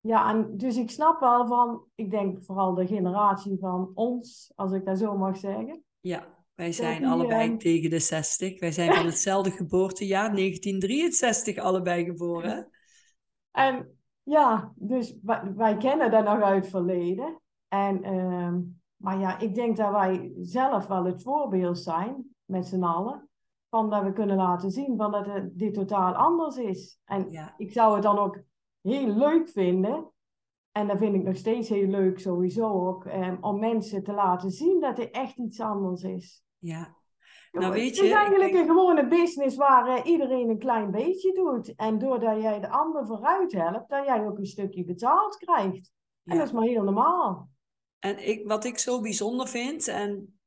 ja, 0.00 0.30
en, 0.30 0.56
dus 0.56 0.76
ik 0.76 0.90
snap 0.90 1.20
wel 1.20 1.46
van, 1.46 1.84
ik 1.94 2.10
denk 2.10 2.44
vooral 2.44 2.74
de 2.74 2.86
generatie 2.86 3.58
van 3.58 3.90
ons, 3.94 4.52
als 4.54 4.72
ik 4.72 4.84
dat 4.84 4.98
zo 4.98 5.16
mag 5.16 5.36
zeggen. 5.36 5.82
Ja. 6.00 6.36
Wij 6.54 6.72
zijn 6.72 7.04
allebei 7.04 7.48
ehm, 7.48 7.58
tegen 7.58 7.90
de 7.90 7.98
60. 7.98 8.60
Wij 8.60 8.72
zijn 8.72 8.94
van 8.94 9.06
hetzelfde 9.12 9.50
geboortejaar, 9.50 10.34
1963, 10.34 11.58
allebei 11.58 12.04
geboren. 12.04 12.68
En 13.50 13.98
ja, 14.22 14.72
dus 14.76 15.16
wij, 15.22 15.52
wij 15.56 15.76
kennen 15.76 16.10
dat 16.10 16.24
nog 16.24 16.40
uit 16.40 16.62
het 16.62 16.70
verleden. 16.70 17.40
En, 17.68 18.14
uh, 18.14 18.54
maar 18.98 19.18
ja, 19.18 19.38
ik 19.38 19.54
denk 19.54 19.76
dat 19.76 19.90
wij 19.90 20.32
zelf 20.40 20.86
wel 20.86 21.04
het 21.04 21.22
voorbeeld 21.22 21.78
zijn, 21.78 22.34
met 22.44 22.66
z'n 22.66 22.82
allen. 22.82 23.28
Van 23.70 23.90
dat 23.90 24.02
we 24.02 24.12
kunnen 24.12 24.36
laten 24.36 24.70
zien 24.70 24.96
van 24.96 25.10
dat 25.10 25.26
het, 25.26 25.58
dit 25.58 25.74
totaal 25.74 26.14
anders 26.14 26.56
is. 26.56 27.00
En 27.04 27.30
ja. 27.30 27.54
ik 27.56 27.72
zou 27.72 27.94
het 27.94 28.02
dan 28.02 28.18
ook 28.18 28.42
heel 28.80 29.06
leuk 29.06 29.48
vinden 29.48 30.12
en 30.78 30.86
dat 30.86 30.98
vind 30.98 31.14
ik 31.14 31.22
nog 31.22 31.36
steeds 31.36 31.68
heel 31.68 31.86
leuk 31.86 32.18
sowieso 32.18 32.88
ook, 32.88 33.04
eh, 33.04 33.32
om 33.40 33.58
mensen 33.58 34.02
te 34.02 34.12
laten 34.12 34.50
zien 34.50 34.80
dat 34.80 34.98
er 34.98 35.10
echt 35.10 35.36
iets 35.36 35.60
anders 35.60 36.02
is. 36.02 36.42
Ja. 36.58 36.96
Nou, 37.52 37.72
weet 37.72 37.96
je, 37.96 38.02
het 38.02 38.10
is 38.10 38.16
eigenlijk 38.16 38.54
een 38.54 38.66
gewone 38.66 39.08
business 39.08 39.56
waar 39.56 39.88
uh, 39.88 40.10
iedereen 40.10 40.48
een 40.48 40.58
klein 40.58 40.90
beetje 40.90 41.32
doet. 41.32 41.74
En 41.74 41.98
doordat 41.98 42.42
jij 42.42 42.60
de 42.60 42.68
ander 42.68 43.06
vooruit 43.06 43.52
helpt, 43.52 43.90
dat 43.90 44.04
jij 44.04 44.26
ook 44.26 44.38
een 44.38 44.46
stukje 44.46 44.84
betaald 44.84 45.36
krijgt. 45.36 45.92
En 46.24 46.38
dat 46.38 46.46
is 46.46 46.52
maar 46.52 46.62
heel 46.62 46.84
normaal. 46.84 47.48
En 47.98 48.28
ik, 48.28 48.46
wat 48.46 48.64
ik 48.64 48.78
zo 48.78 49.00
bijzonder 49.00 49.48
vind, 49.48 49.88
en 49.88 50.38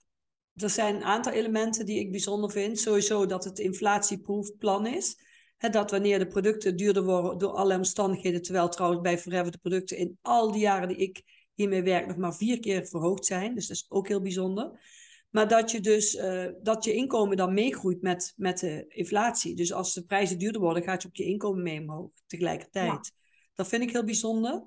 er 0.53 0.69
zijn 0.69 0.95
een 0.95 1.03
aantal 1.03 1.31
elementen 1.31 1.85
die 1.85 1.99
ik 1.99 2.11
bijzonder 2.11 2.51
vind. 2.51 2.79
Sowieso 2.79 3.25
dat 3.25 3.43
het 3.43 3.59
inflatieproof 3.59 4.57
plan 4.57 4.85
is. 4.85 5.15
dat 5.57 5.91
wanneer 5.91 6.19
de 6.19 6.27
producten 6.27 6.77
duurder 6.77 7.03
worden 7.03 7.37
door 7.37 7.51
allerlei 7.51 7.77
omstandigheden, 7.77 8.41
terwijl 8.41 8.69
trouwens 8.69 9.01
bij 9.01 9.17
Forever 9.17 9.51
de 9.51 9.57
producten 9.57 9.97
in 9.97 10.17
al 10.21 10.51
die 10.51 10.61
jaren 10.61 10.87
die 10.87 10.97
ik 10.97 11.23
hiermee 11.53 11.83
werk 11.83 12.07
nog 12.07 12.17
maar 12.17 12.35
vier 12.35 12.59
keer 12.59 12.87
verhoogd 12.87 13.25
zijn. 13.25 13.55
Dus 13.55 13.67
dat 13.67 13.77
is 13.77 13.85
ook 13.89 14.07
heel 14.07 14.21
bijzonder. 14.21 14.79
Maar 15.29 15.47
dat 15.47 15.71
je 15.71 15.79
dus 15.79 16.15
uh, 16.15 16.47
dat 16.61 16.83
je 16.83 16.93
inkomen 16.93 17.37
dan 17.37 17.53
meegroeit 17.53 18.01
met, 18.01 18.33
met 18.35 18.59
de 18.59 18.85
inflatie. 18.87 19.55
Dus 19.55 19.73
als 19.73 19.93
de 19.93 20.03
prijzen 20.03 20.39
duurder 20.39 20.61
worden, 20.61 20.83
gaat 20.83 21.01
je 21.01 21.07
ook 21.07 21.15
je 21.15 21.23
inkomen 21.23 21.63
mee 21.63 21.79
omhoog 21.79 22.11
tegelijkertijd. 22.27 23.11
Dat 23.53 23.67
vind 23.67 23.83
ik 23.83 23.91
heel 23.91 24.03
bijzonder. 24.03 24.63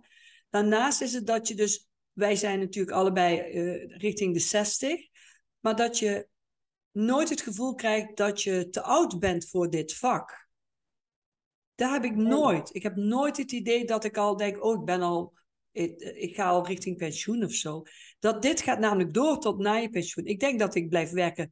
Daarnaast 0.51 1.01
is 1.01 1.13
het 1.13 1.27
dat 1.27 1.49
je 1.49 1.55
dus, 1.55 1.89
wij 2.15 2.37
zijn 2.37 2.59
natuurlijk 2.59 2.97
allebei 2.97 3.53
uh, 3.53 3.97
richting 3.99 4.35
de 4.35 4.41
60, 4.41 5.01
maar 5.61 5.77
dat 5.77 5.99
je 5.99 6.29
nooit 6.91 7.29
het 7.29 7.41
gevoel 7.41 7.75
krijgt 7.75 8.17
dat 8.17 8.43
je 8.43 8.69
te 8.71 8.83
oud 8.83 9.19
bent 9.19 9.49
voor 9.49 9.71
dit 9.71 9.95
vak. 9.95 10.49
Daar 11.75 11.93
heb 11.93 12.05
ik 12.05 12.17
nooit. 12.17 12.75
Ik 12.75 12.83
heb 12.83 12.97
nooit 12.97 13.37
het 13.37 13.53
idee 13.53 13.85
dat 13.85 14.05
ik 14.05 14.17
al 14.17 14.37
denk, 14.37 14.65
oh, 14.65 14.81
ik 14.81 14.85
ben 14.85 15.01
al, 15.01 15.33
ik, 15.71 16.01
ik, 16.01 16.35
ga 16.35 16.49
al 16.49 16.67
richting 16.67 16.97
pensioen 16.97 17.45
of 17.45 17.53
zo. 17.53 17.83
Dat 18.19 18.43
dit 18.43 18.61
gaat 18.61 18.79
namelijk 18.79 19.15
door 19.15 19.39
tot 19.39 19.59
na 19.59 19.75
je 19.75 19.91
pensioen. 19.91 20.25
Ik 20.25 20.41
denk 20.41 20.59
dat 20.59 20.75
ik 20.75 20.89
blijf 20.89 21.11
werken 21.11 21.51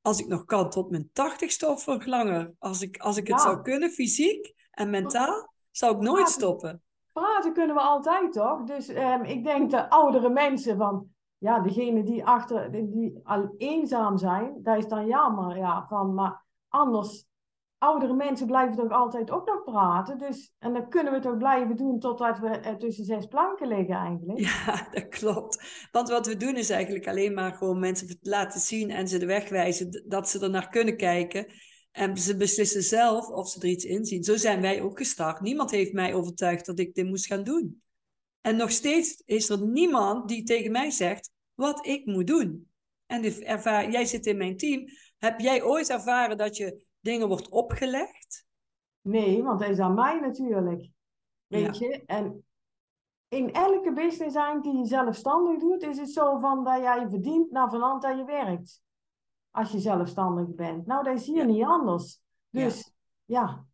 als 0.00 0.20
ik 0.20 0.26
nog 0.26 0.44
kan 0.44 0.70
tot 0.70 0.90
mijn 0.90 1.10
tachtigste 1.12 1.68
of 1.68 1.86
nog 1.86 2.06
langer. 2.06 2.54
Als 2.58 2.82
ik, 2.82 2.96
als 2.96 3.16
ik 3.16 3.26
het 3.26 3.40
zou 3.40 3.62
kunnen, 3.62 3.90
fysiek 3.90 4.52
en 4.70 4.90
mentaal, 4.90 5.54
zou 5.70 5.94
ik 5.96 6.02
nooit 6.02 6.28
stoppen. 6.28 6.82
Praten 7.12 7.52
kunnen 7.52 7.76
we 7.76 7.82
altijd, 7.82 8.32
toch? 8.32 8.62
Dus 8.62 8.88
um, 8.88 9.22
ik 9.22 9.44
denk 9.44 9.70
de 9.70 9.90
oudere 9.90 10.28
mensen 10.28 10.76
van, 10.76 11.08
ja, 11.38 11.60
degene 11.60 12.02
die 12.02 12.24
achter, 12.24 12.72
die 12.72 13.20
al 13.22 13.54
eenzaam 13.58 14.18
zijn, 14.18 14.58
dat 14.62 14.76
is 14.76 14.88
dan 14.88 15.06
jammer, 15.06 15.56
ja, 15.56 15.86
van, 15.88 16.14
maar 16.14 16.44
anders, 16.68 17.26
oudere 17.78 18.14
mensen 18.14 18.46
blijven 18.46 18.76
toch 18.76 18.90
altijd 18.90 19.30
ook 19.30 19.46
nog 19.46 19.64
praten, 19.64 20.18
dus, 20.18 20.52
en 20.58 20.72
dan 20.72 20.88
kunnen 20.88 21.12
we 21.12 21.18
toch 21.18 21.36
blijven 21.36 21.76
doen 21.76 21.98
totdat 21.98 22.38
we 22.38 22.76
tussen 22.78 23.04
zes 23.04 23.26
planken 23.26 23.68
liggen 23.68 23.94
eigenlijk. 23.94 24.38
Ja, 24.38 24.86
dat 24.92 25.08
klopt. 25.08 25.88
Want 25.92 26.08
wat 26.08 26.26
we 26.26 26.36
doen 26.36 26.56
is 26.56 26.70
eigenlijk 26.70 27.08
alleen 27.08 27.34
maar 27.34 27.52
gewoon 27.52 27.78
mensen 27.78 28.18
laten 28.20 28.60
zien 28.60 28.90
en 28.90 29.08
ze 29.08 29.18
de 29.18 29.26
weg 29.26 29.48
wijzen, 29.48 30.04
dat 30.08 30.28
ze 30.28 30.40
er 30.40 30.50
naar 30.50 30.68
kunnen 30.68 30.96
kijken. 30.96 31.46
En 31.92 32.16
ze 32.16 32.36
beslissen 32.36 32.82
zelf 32.82 33.28
of 33.28 33.48
ze 33.48 33.60
er 33.60 33.68
iets 33.68 33.84
in 33.84 34.04
zien. 34.04 34.24
Zo 34.24 34.36
zijn 34.36 34.60
wij 34.60 34.82
ook 34.82 34.98
gestart. 34.98 35.40
Niemand 35.40 35.70
heeft 35.70 35.92
mij 35.92 36.14
overtuigd 36.14 36.66
dat 36.66 36.78
ik 36.78 36.94
dit 36.94 37.06
moest 37.06 37.26
gaan 37.26 37.44
doen. 37.44 37.82
En 38.40 38.56
nog 38.56 38.70
steeds 38.70 39.22
is 39.26 39.48
er 39.48 39.66
niemand 39.66 40.28
die 40.28 40.42
tegen 40.42 40.72
mij 40.72 40.90
zegt 40.90 41.30
wat 41.54 41.86
ik 41.86 42.06
moet 42.06 42.26
doen. 42.26 42.70
En 43.06 43.46
ervaar, 43.46 43.90
jij 43.90 44.04
zit 44.04 44.26
in 44.26 44.36
mijn 44.36 44.56
team. 44.56 44.84
Heb 45.18 45.40
jij 45.40 45.62
ooit 45.62 45.90
ervaren 45.90 46.36
dat 46.36 46.56
je 46.56 46.84
dingen 47.00 47.28
wordt 47.28 47.48
opgelegd? 47.48 48.46
Nee, 49.00 49.42
want 49.42 49.60
dat 49.60 49.68
is 49.68 49.78
aan 49.78 49.94
mij 49.94 50.20
natuurlijk. 50.20 50.88
Weet 51.46 51.78
je? 51.78 52.02
En 52.06 52.44
in 53.28 53.52
elke 53.52 53.92
business 53.92 54.36
eigenlijk 54.36 54.62
die 54.62 54.76
je 54.76 54.86
zelfstandig 54.86 55.60
doet, 55.60 55.82
is 55.82 55.98
het 55.98 56.10
zo 56.10 56.38
van 56.38 56.64
dat 56.64 56.80
jij 56.80 57.08
verdient 57.08 57.50
naar 57.50 57.70
van 57.70 58.00
dat 58.00 58.18
je 58.18 58.24
werkt 58.24 58.81
als 59.52 59.72
je 59.72 59.78
zelfstandig 59.78 60.54
bent. 60.54 60.86
Nou, 60.86 61.04
dat 61.04 61.18
is 61.18 61.26
hier 61.26 61.46
niet 61.46 61.64
anders. 61.64 62.18
Dus 62.50 62.92
ja. 63.24 63.66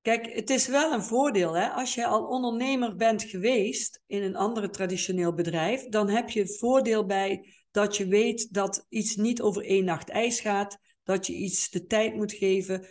Kijk, 0.00 0.32
het 0.32 0.50
is 0.50 0.66
wel 0.66 0.92
een 0.92 1.02
voordeel. 1.02 1.52
Hè? 1.52 1.68
Als 1.68 1.94
je 1.94 2.06
al 2.06 2.26
ondernemer 2.26 2.96
bent 2.96 3.22
geweest 3.22 4.02
in 4.06 4.22
een 4.22 4.36
andere 4.36 4.70
traditioneel 4.70 5.34
bedrijf, 5.34 5.88
dan 5.88 6.08
heb 6.08 6.30
je 6.30 6.40
het 6.40 6.58
voordeel 6.58 7.06
bij 7.06 7.54
dat 7.70 7.96
je 7.96 8.06
weet 8.06 8.52
dat 8.52 8.86
iets 8.88 9.16
niet 9.16 9.42
over 9.42 9.64
één 9.64 9.84
nacht 9.84 10.08
ijs 10.08 10.40
gaat, 10.40 10.78
dat 11.02 11.26
je 11.26 11.34
iets 11.34 11.70
de 11.70 11.86
tijd 11.86 12.14
moet 12.14 12.32
geven. 12.32 12.86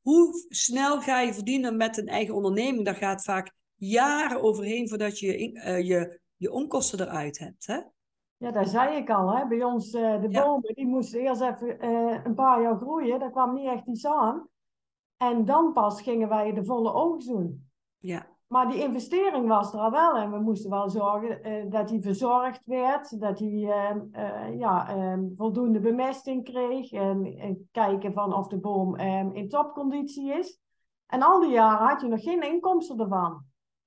Hoe 0.00 0.46
snel 0.48 1.00
ga 1.00 1.20
je 1.20 1.34
verdienen 1.34 1.76
met 1.76 1.96
een 1.96 2.08
eigen 2.08 2.34
onderneming? 2.34 2.84
Daar 2.84 2.94
gaat 2.94 3.24
vaak 3.24 3.52
jaren 3.76 4.42
overheen 4.42 4.88
voordat 4.88 5.18
je 5.18 5.52
uh, 5.52 5.80
je, 5.86 6.20
je 6.36 6.52
onkosten 6.52 7.00
eruit 7.00 7.38
hebt. 7.38 7.66
Hè? 7.66 7.80
Ja, 8.40 8.50
dat 8.50 8.68
zei 8.68 8.96
ik 8.96 9.10
al. 9.10 9.36
Hè. 9.36 9.46
Bij 9.46 9.64
ons, 9.64 9.94
uh, 9.94 10.20
de 10.20 10.28
bomen, 10.28 10.74
die 10.74 10.86
moesten 10.86 11.20
eerst 11.20 11.40
even 11.40 11.84
uh, 11.84 12.24
een 12.24 12.34
paar 12.34 12.62
jaar 12.62 12.76
groeien. 12.76 13.18
Daar 13.18 13.30
kwam 13.30 13.54
niet 13.54 13.68
echt 13.68 13.86
iets 13.86 14.06
aan. 14.06 14.48
En 15.16 15.44
dan 15.44 15.72
pas 15.72 16.02
gingen 16.02 16.28
wij 16.28 16.52
de 16.52 16.64
volle 16.64 16.92
oogst 16.92 17.28
doen. 17.28 17.70
Ja. 17.98 18.26
Maar 18.46 18.68
die 18.68 18.82
investering 18.82 19.48
was 19.48 19.72
er 19.72 19.80
al 19.80 19.90
wel. 19.90 20.16
En 20.16 20.30
we 20.30 20.38
moesten 20.38 20.70
wel 20.70 20.90
zorgen 20.90 21.48
uh, 21.48 21.70
dat 21.70 21.88
die 21.88 22.02
verzorgd 22.02 22.64
werd. 22.64 23.20
Dat 23.20 23.38
hij 23.38 23.48
ja, 24.56 24.88
ehm, 24.88 25.24
voldoende 25.36 25.80
bemesting 25.80 26.44
kreeg. 26.44 26.92
En, 26.92 27.36
en, 27.38 27.68
kijken 27.70 28.12
van 28.12 28.34
of 28.34 28.48
de 28.48 28.58
boom 28.58 28.96
ehm, 28.96 29.30
in 29.32 29.48
topconditie 29.48 30.32
is. 30.32 30.60
En 31.06 31.22
al 31.22 31.40
die 31.40 31.50
jaren 31.50 31.86
had 31.86 32.00
je 32.00 32.08
nog 32.08 32.22
geen 32.22 32.42
inkomsten 32.42 33.00
ervan. 33.00 33.44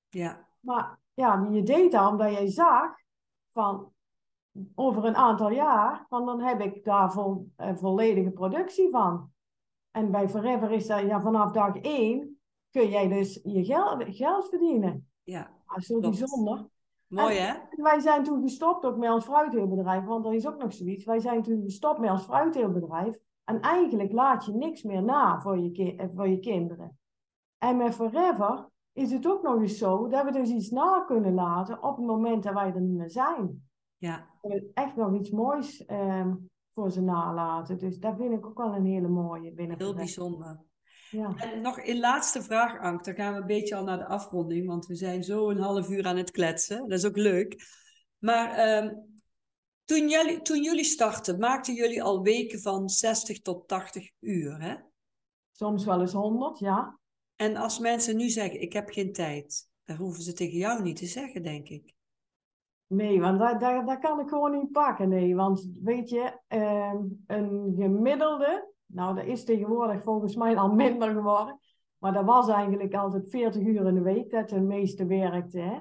Ja. 0.10 0.48
Maar 0.60 1.00
ja, 1.14 1.48
je 1.52 1.64
deed 1.64 1.92
dat 1.92 2.12
omdat 2.12 2.32
jij 2.32 2.48
zag 2.48 2.96
van 3.52 3.93
over 4.76 5.06
een 5.06 5.16
aantal 5.16 5.50
jaar, 5.50 6.06
want 6.10 6.26
dan 6.26 6.42
heb 6.42 6.62
ik 6.62 6.84
daar 6.84 7.12
vol, 7.12 7.52
uh, 7.58 7.76
volledige 7.76 8.32
productie 8.32 8.90
van. 8.90 9.32
En 9.92 10.12
bij 10.12 10.30
Forever 10.30 10.72
is 10.72 10.88
dat 10.88 11.02
ja, 11.02 11.22
vanaf 11.22 11.52
dag 11.52 11.76
één 11.76 12.40
kun 12.70 12.90
jij 12.90 13.08
dus 13.08 13.40
je 13.44 13.66
geld, 13.66 14.04
geld 14.08 14.50
verdienen. 14.50 15.10
Ja. 15.24 15.52
Dat 15.66 15.78
is 15.78 15.86
zo 15.86 16.00
bijzonder. 16.00 16.66
Mooi 17.08 17.38
hè? 17.38 17.54
wij 17.76 18.00
zijn 18.00 18.24
toen 18.24 18.42
gestopt 18.42 18.86
ook 18.86 18.98
met 18.98 19.12
ons 19.12 19.26
fruitteelbedrijf, 19.26 20.06
want 20.06 20.26
er 20.26 20.34
is 20.34 20.48
ook 20.48 20.58
nog 20.58 20.74
zoiets. 20.74 21.06
Wij 21.06 21.20
zijn 21.20 21.44
toen 21.44 21.62
gestopt 21.64 22.00
met 22.00 22.12
ons 22.12 22.24
fruitteelbedrijf. 22.24 23.18
En 23.44 23.60
eigenlijk 23.60 24.12
laat 24.12 24.46
je 24.46 24.54
niks 24.54 24.84
meer 24.84 25.04
na 25.04 25.42
voor 25.42 25.60
je, 25.60 25.96
eh, 25.96 26.08
voor 26.16 26.28
je 26.28 26.40
kinderen. 26.40 26.98
En 27.58 27.78
met 27.78 27.96
Forever 27.96 28.70
is 28.94 29.12
het 29.12 29.28
ook 29.28 29.42
nog 29.42 29.62
eens 29.62 29.78
zo 29.78 30.08
dat 30.08 30.24
we 30.26 30.32
dus 30.32 30.50
iets 30.50 30.70
na 30.70 31.04
kunnen 31.08 31.34
laten 31.34 31.84
op 31.84 31.96
het 31.96 32.06
moment 32.06 32.44
dat 32.44 32.54
wij 32.54 32.74
er 32.74 32.82
niet 32.82 32.98
meer 32.98 33.10
zijn. 33.10 33.68
Ja. 34.04 34.30
Echt 34.74 34.96
nog 34.96 35.20
iets 35.20 35.30
moois 35.30 35.84
um, 35.90 36.50
voor 36.74 36.92
ze 36.92 37.02
nalaten. 37.02 37.78
Dus 37.78 37.98
dat 37.98 38.16
vind 38.18 38.34
ik 38.34 38.46
ook 38.46 38.58
wel 38.58 38.76
een 38.76 38.86
hele 38.86 39.08
mooie. 39.08 39.54
Heel 39.78 39.96
bijzonder. 39.96 40.60
Ja. 41.10 41.36
En 41.36 41.62
nog 41.62 41.86
een 41.86 42.00
laatste 42.00 42.42
vraag, 42.42 42.80
Ank. 42.80 43.04
Dan 43.04 43.16
gaan 43.16 43.34
we 43.34 43.40
een 43.40 43.48
beetje 43.48 43.76
al 43.76 43.84
naar 43.84 43.98
de 43.98 44.06
afronding, 44.06 44.68
want 44.68 44.86
we 44.86 44.96
zijn 44.96 45.24
zo 45.24 45.50
een 45.50 45.60
half 45.60 45.90
uur 45.90 46.06
aan 46.06 46.18
het 46.18 46.32
kletsen. 46.32 46.78
Dat 46.78 46.98
is 46.98 47.06
ook 47.06 47.18
leuk. 47.18 47.56
Maar 48.18 48.78
um, 48.84 49.22
toen, 49.84 50.10
jullie, 50.10 50.42
toen 50.42 50.64
jullie 50.64 50.84
startten, 50.84 51.40
maakten 51.40 51.74
jullie 51.74 52.04
al 52.04 52.22
weken 52.22 52.62
van 52.62 52.90
60 52.90 53.42
tot 53.42 53.68
80 53.68 54.12
uur, 54.20 54.62
hè? 54.62 54.76
Soms 55.52 55.86
wel 55.86 56.02
eens 56.02 56.14
100, 56.14 56.60
ja. 56.60 57.00
En 57.36 57.56
als 57.56 57.80
mensen 57.80 58.18
nu 58.18 58.30
zeggen, 58.30 58.62
ik 58.62 58.74
heb 58.74 58.90
geen 58.90 59.14
tijd, 59.14 59.70
dan 59.84 59.96
hoeven 59.96 60.24
ze 60.24 60.34
tegen 60.34 60.58
jou 60.58 60.82
niet 60.82 60.98
te 60.98 61.06
zeggen, 61.06 61.44
denk 61.44 61.68
ik. 61.68 61.94
Nee, 62.94 63.22
want 63.22 63.40
dat, 63.40 63.60
dat, 63.60 64.00
kan 64.00 64.20
ik 64.20 64.30
gewoon 64.30 64.52
niet 64.52 64.72
pakken. 64.72 65.10
Nee, 65.10 65.36
want 65.36 65.70
weet 65.84 66.10
je, 66.10 66.40
uh, 66.50 66.94
een 67.28 67.74
gemiddelde, 67.78 68.72
nou 68.86 69.16
dat 69.16 69.26
is 69.26 69.44
tegenwoordig 69.44 70.04
volgens 70.04 70.36
mij 70.36 70.58
al 70.58 70.74
minder 70.84 71.10
geworden, 71.14 71.60
maar 71.98 72.14
dat 72.14 72.26
was 72.26 72.48
eigenlijk 72.48 72.94
altijd 72.94 73.30
40 73.30 73.62
uur 73.62 73.88
in 73.88 73.96
de 73.96 74.02
week 74.02 74.32
dat 74.32 74.50
de 74.50 74.62
meeste 74.62 75.06
werkte. 75.06 75.60
Hè? 75.60 75.80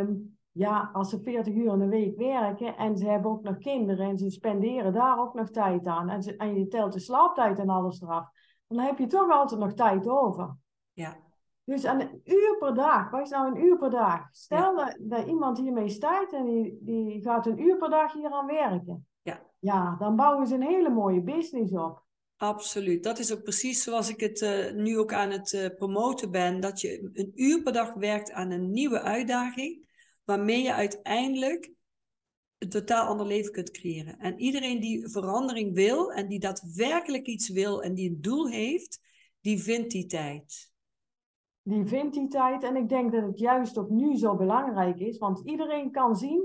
Uh, 0.00 0.08
ja, 0.52 0.90
als 0.92 1.10
ze 1.10 1.20
40 1.20 1.54
uur 1.54 1.72
in 1.72 1.78
de 1.78 1.88
week 1.88 2.16
werken 2.16 2.76
en 2.76 2.96
ze 2.96 3.08
hebben 3.08 3.30
ook 3.30 3.42
nog 3.42 3.58
kinderen 3.58 4.08
en 4.08 4.18
ze 4.18 4.30
spenderen 4.30 4.92
daar 4.92 5.18
ook 5.18 5.34
nog 5.34 5.50
tijd 5.50 5.86
aan 5.86 6.08
en, 6.08 6.36
en 6.36 6.58
je 6.58 6.66
telt 6.66 6.92
de 6.92 7.00
slaaptijd 7.00 7.58
en 7.58 7.68
alles 7.68 8.02
eraf, 8.02 8.28
dan 8.66 8.78
heb 8.78 8.98
je 8.98 9.06
toch 9.06 9.30
altijd 9.30 9.60
nog 9.60 9.72
tijd 9.72 10.08
over. 10.08 10.56
Ja. 10.92 11.25
Dus 11.66 11.82
een 11.82 12.20
uur 12.24 12.56
per 12.58 12.74
dag, 12.74 13.10
wat 13.10 13.22
is 13.22 13.30
nou 13.30 13.50
een 13.50 13.64
uur 13.64 13.78
per 13.78 13.90
dag? 13.90 14.28
Stel 14.30 14.76
dat, 14.76 14.96
dat, 15.00 15.26
iemand 15.26 15.58
hiermee 15.58 15.88
start 15.88 16.32
en 16.32 16.44
die, 16.44 16.78
die 16.80 17.22
gaat 17.22 17.46
een 17.46 17.60
uur 17.60 17.76
per 17.76 17.90
dag 17.90 18.12
hier 18.12 18.30
aan 18.30 18.46
werken. 18.46 19.06
Ja. 19.22 19.42
Ja, 19.58 19.96
dan 19.98 20.16
bouwen 20.16 20.46
ze 20.46 20.54
een 20.54 20.62
hele 20.62 20.90
mooie 20.90 21.22
business 21.22 21.72
op. 21.72 22.04
Absoluut. 22.36 23.02
Dat 23.02 23.18
is 23.18 23.32
ook 23.32 23.42
precies 23.42 23.82
zoals 23.82 24.08
ik 24.08 24.20
het 24.20 24.40
uh, 24.40 24.72
nu 24.72 24.98
ook 24.98 25.12
aan 25.12 25.30
het 25.30 25.52
uh, 25.52 25.66
promoten 25.76 26.30
ben. 26.30 26.60
Dat 26.60 26.80
je 26.80 27.10
een 27.12 27.32
uur 27.34 27.62
per 27.62 27.72
dag 27.72 27.94
werkt 27.94 28.32
aan 28.32 28.50
een 28.50 28.70
nieuwe 28.70 29.00
uitdaging. 29.00 29.88
Waarmee 30.24 30.62
je 30.62 30.72
uiteindelijk 30.72 31.72
een 32.58 32.68
totaal 32.68 33.06
ander 33.06 33.26
leven 33.26 33.52
kunt 33.52 33.70
creëren. 33.70 34.18
En 34.18 34.38
iedereen 34.38 34.80
die 34.80 35.08
verandering 35.08 35.74
wil 35.74 36.12
en 36.12 36.28
die 36.28 36.40
daadwerkelijk 36.40 37.26
iets 37.26 37.48
wil 37.48 37.82
en 37.82 37.94
die 37.94 38.10
een 38.10 38.20
doel 38.20 38.48
heeft, 38.48 39.00
die 39.40 39.62
vindt 39.62 39.90
die 39.90 40.06
tijd 40.06 40.74
die 41.68 41.86
vindt 41.86 42.14
die 42.14 42.28
tijd. 42.28 42.62
En 42.62 42.76
ik 42.76 42.88
denk 42.88 43.12
dat 43.12 43.22
het 43.22 43.38
juist 43.38 43.78
ook 43.78 43.90
nu 43.90 44.16
zo 44.16 44.36
belangrijk 44.36 45.00
is, 45.00 45.18
want 45.18 45.40
iedereen 45.44 45.90
kan 45.90 46.16
zien 46.16 46.44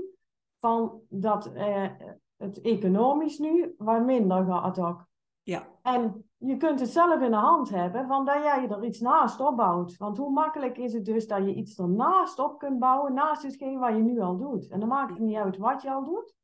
van 0.58 1.00
dat 1.08 1.52
eh, 1.52 1.90
het 2.36 2.60
economisch 2.60 3.38
nu 3.38 3.74
wat 3.78 4.04
minder 4.04 4.44
gaat 4.44 4.78
ook. 4.80 5.06
Ja. 5.42 5.68
En 5.82 6.30
je 6.36 6.56
kunt 6.56 6.80
het 6.80 6.88
zelf 6.88 7.20
in 7.20 7.30
de 7.30 7.36
hand 7.36 7.70
hebben 7.70 8.06
van 8.06 8.24
dat 8.24 8.42
jij 8.42 8.68
er 8.68 8.84
iets 8.84 9.00
naast 9.00 9.40
opbouwt. 9.40 9.96
Want 9.96 10.16
hoe 10.16 10.32
makkelijk 10.32 10.78
is 10.78 10.92
het 10.92 11.04
dus 11.04 11.26
dat 11.26 11.44
je 11.44 11.54
iets 11.54 11.78
ernaast 11.78 12.38
op 12.38 12.58
kunt 12.58 12.78
bouwen, 12.78 13.14
naast 13.14 13.42
hetgeen 13.42 13.78
wat 13.78 13.96
je 13.96 14.02
nu 14.02 14.20
al 14.20 14.36
doet. 14.36 14.68
En 14.68 14.80
dan 14.80 14.88
maakt 14.88 15.10
het 15.10 15.18
niet 15.18 15.36
uit 15.36 15.56
wat 15.56 15.82
je 15.82 15.90
al 15.90 16.04
doet. 16.04 16.34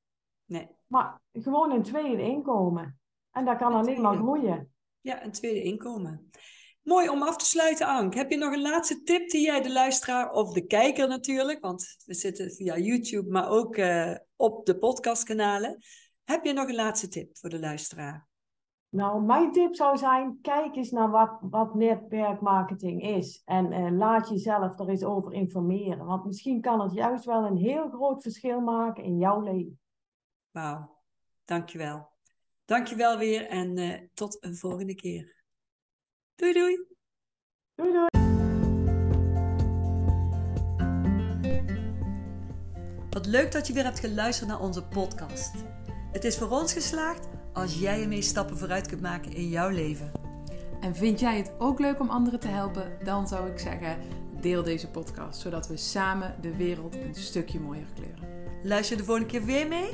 Nee. 0.44 0.68
Maar 0.86 1.20
gewoon 1.32 1.70
een 1.70 1.82
tweede 1.82 2.22
inkomen. 2.22 2.98
En 3.30 3.44
dat 3.44 3.56
kan 3.56 3.72
alleen 3.72 4.00
maar 4.00 4.16
groeien. 4.16 4.72
Ja, 5.00 5.24
een 5.24 5.32
tweede 5.32 5.62
inkomen. 5.62 6.30
Mooi 6.88 7.08
om 7.08 7.22
af 7.22 7.36
te 7.36 7.44
sluiten, 7.44 7.86
Ank. 7.86 8.14
Heb 8.14 8.30
je 8.30 8.36
nog 8.36 8.52
een 8.52 8.62
laatste 8.62 9.02
tip 9.02 9.30
die 9.30 9.44
jij 9.44 9.62
de 9.62 9.72
luisteraar 9.72 10.30
of 10.30 10.52
de 10.52 10.66
kijker 10.66 11.08
natuurlijk, 11.08 11.60
want 11.60 11.96
we 12.04 12.14
zitten 12.14 12.50
via 12.50 12.78
YouTube, 12.78 13.30
maar 13.30 13.48
ook 13.48 13.76
uh, 13.76 14.14
op 14.36 14.66
de 14.66 14.78
podcastkanalen. 14.78 15.78
Heb 16.24 16.44
je 16.44 16.52
nog 16.52 16.68
een 16.68 16.74
laatste 16.74 17.08
tip 17.08 17.36
voor 17.36 17.50
de 17.50 17.58
luisteraar? 17.58 18.28
Nou, 18.88 19.22
mijn 19.22 19.52
tip 19.52 19.74
zou 19.74 19.96
zijn: 19.96 20.38
kijk 20.42 20.76
eens 20.76 20.90
naar 20.90 21.10
wat, 21.10 21.38
wat 21.40 21.74
netwerkmarketing 21.74 23.02
is. 23.02 23.42
En 23.44 23.72
uh, 23.72 23.98
laat 23.98 24.28
jezelf 24.28 24.78
er 24.78 24.88
eens 24.88 25.04
over 25.04 25.32
informeren. 25.32 26.06
Want 26.06 26.24
misschien 26.24 26.60
kan 26.60 26.80
het 26.80 26.92
juist 26.92 27.24
wel 27.24 27.44
een 27.44 27.56
heel 27.56 27.88
groot 27.88 28.22
verschil 28.22 28.60
maken 28.60 29.04
in 29.04 29.18
jouw 29.18 29.40
leven. 29.40 29.80
Wauw, 30.50 30.98
dankjewel. 31.44 32.08
Dankjewel 32.64 33.18
weer 33.18 33.46
en 33.46 33.78
uh, 33.78 33.94
tot 34.14 34.44
een 34.44 34.56
volgende 34.56 34.94
keer. 34.94 35.37
Doei 36.38 36.52
doei. 36.52 36.86
Doei 37.74 37.92
doei. 37.92 38.06
Wat 43.10 43.26
leuk 43.26 43.52
dat 43.52 43.66
je 43.66 43.72
weer 43.72 43.84
hebt 43.84 44.00
geluisterd 44.00 44.48
naar 44.48 44.60
onze 44.60 44.82
podcast. 44.82 45.54
Het 46.12 46.24
is 46.24 46.36
voor 46.36 46.48
ons 46.48 46.72
geslaagd 46.72 47.28
als 47.52 47.78
jij 47.78 48.02
ermee 48.02 48.22
stappen 48.22 48.58
vooruit 48.58 48.86
kunt 48.88 49.00
maken 49.00 49.32
in 49.32 49.48
jouw 49.48 49.70
leven. 49.70 50.12
En 50.80 50.94
vind 50.94 51.20
jij 51.20 51.36
het 51.36 51.52
ook 51.58 51.78
leuk 51.78 52.00
om 52.00 52.10
anderen 52.10 52.40
te 52.40 52.48
helpen? 52.48 52.98
Dan 53.04 53.28
zou 53.28 53.50
ik 53.50 53.58
zeggen, 53.58 53.98
deel 54.40 54.62
deze 54.62 54.88
podcast, 54.90 55.40
zodat 55.40 55.68
we 55.68 55.76
samen 55.76 56.34
de 56.40 56.56
wereld 56.56 56.94
een 56.94 57.14
stukje 57.14 57.60
mooier 57.60 57.86
kleuren. 57.94 58.28
Luister 58.62 58.96
de 58.96 59.04
volgende 59.04 59.28
keer 59.28 59.44
weer 59.44 59.68
mee? 59.68 59.90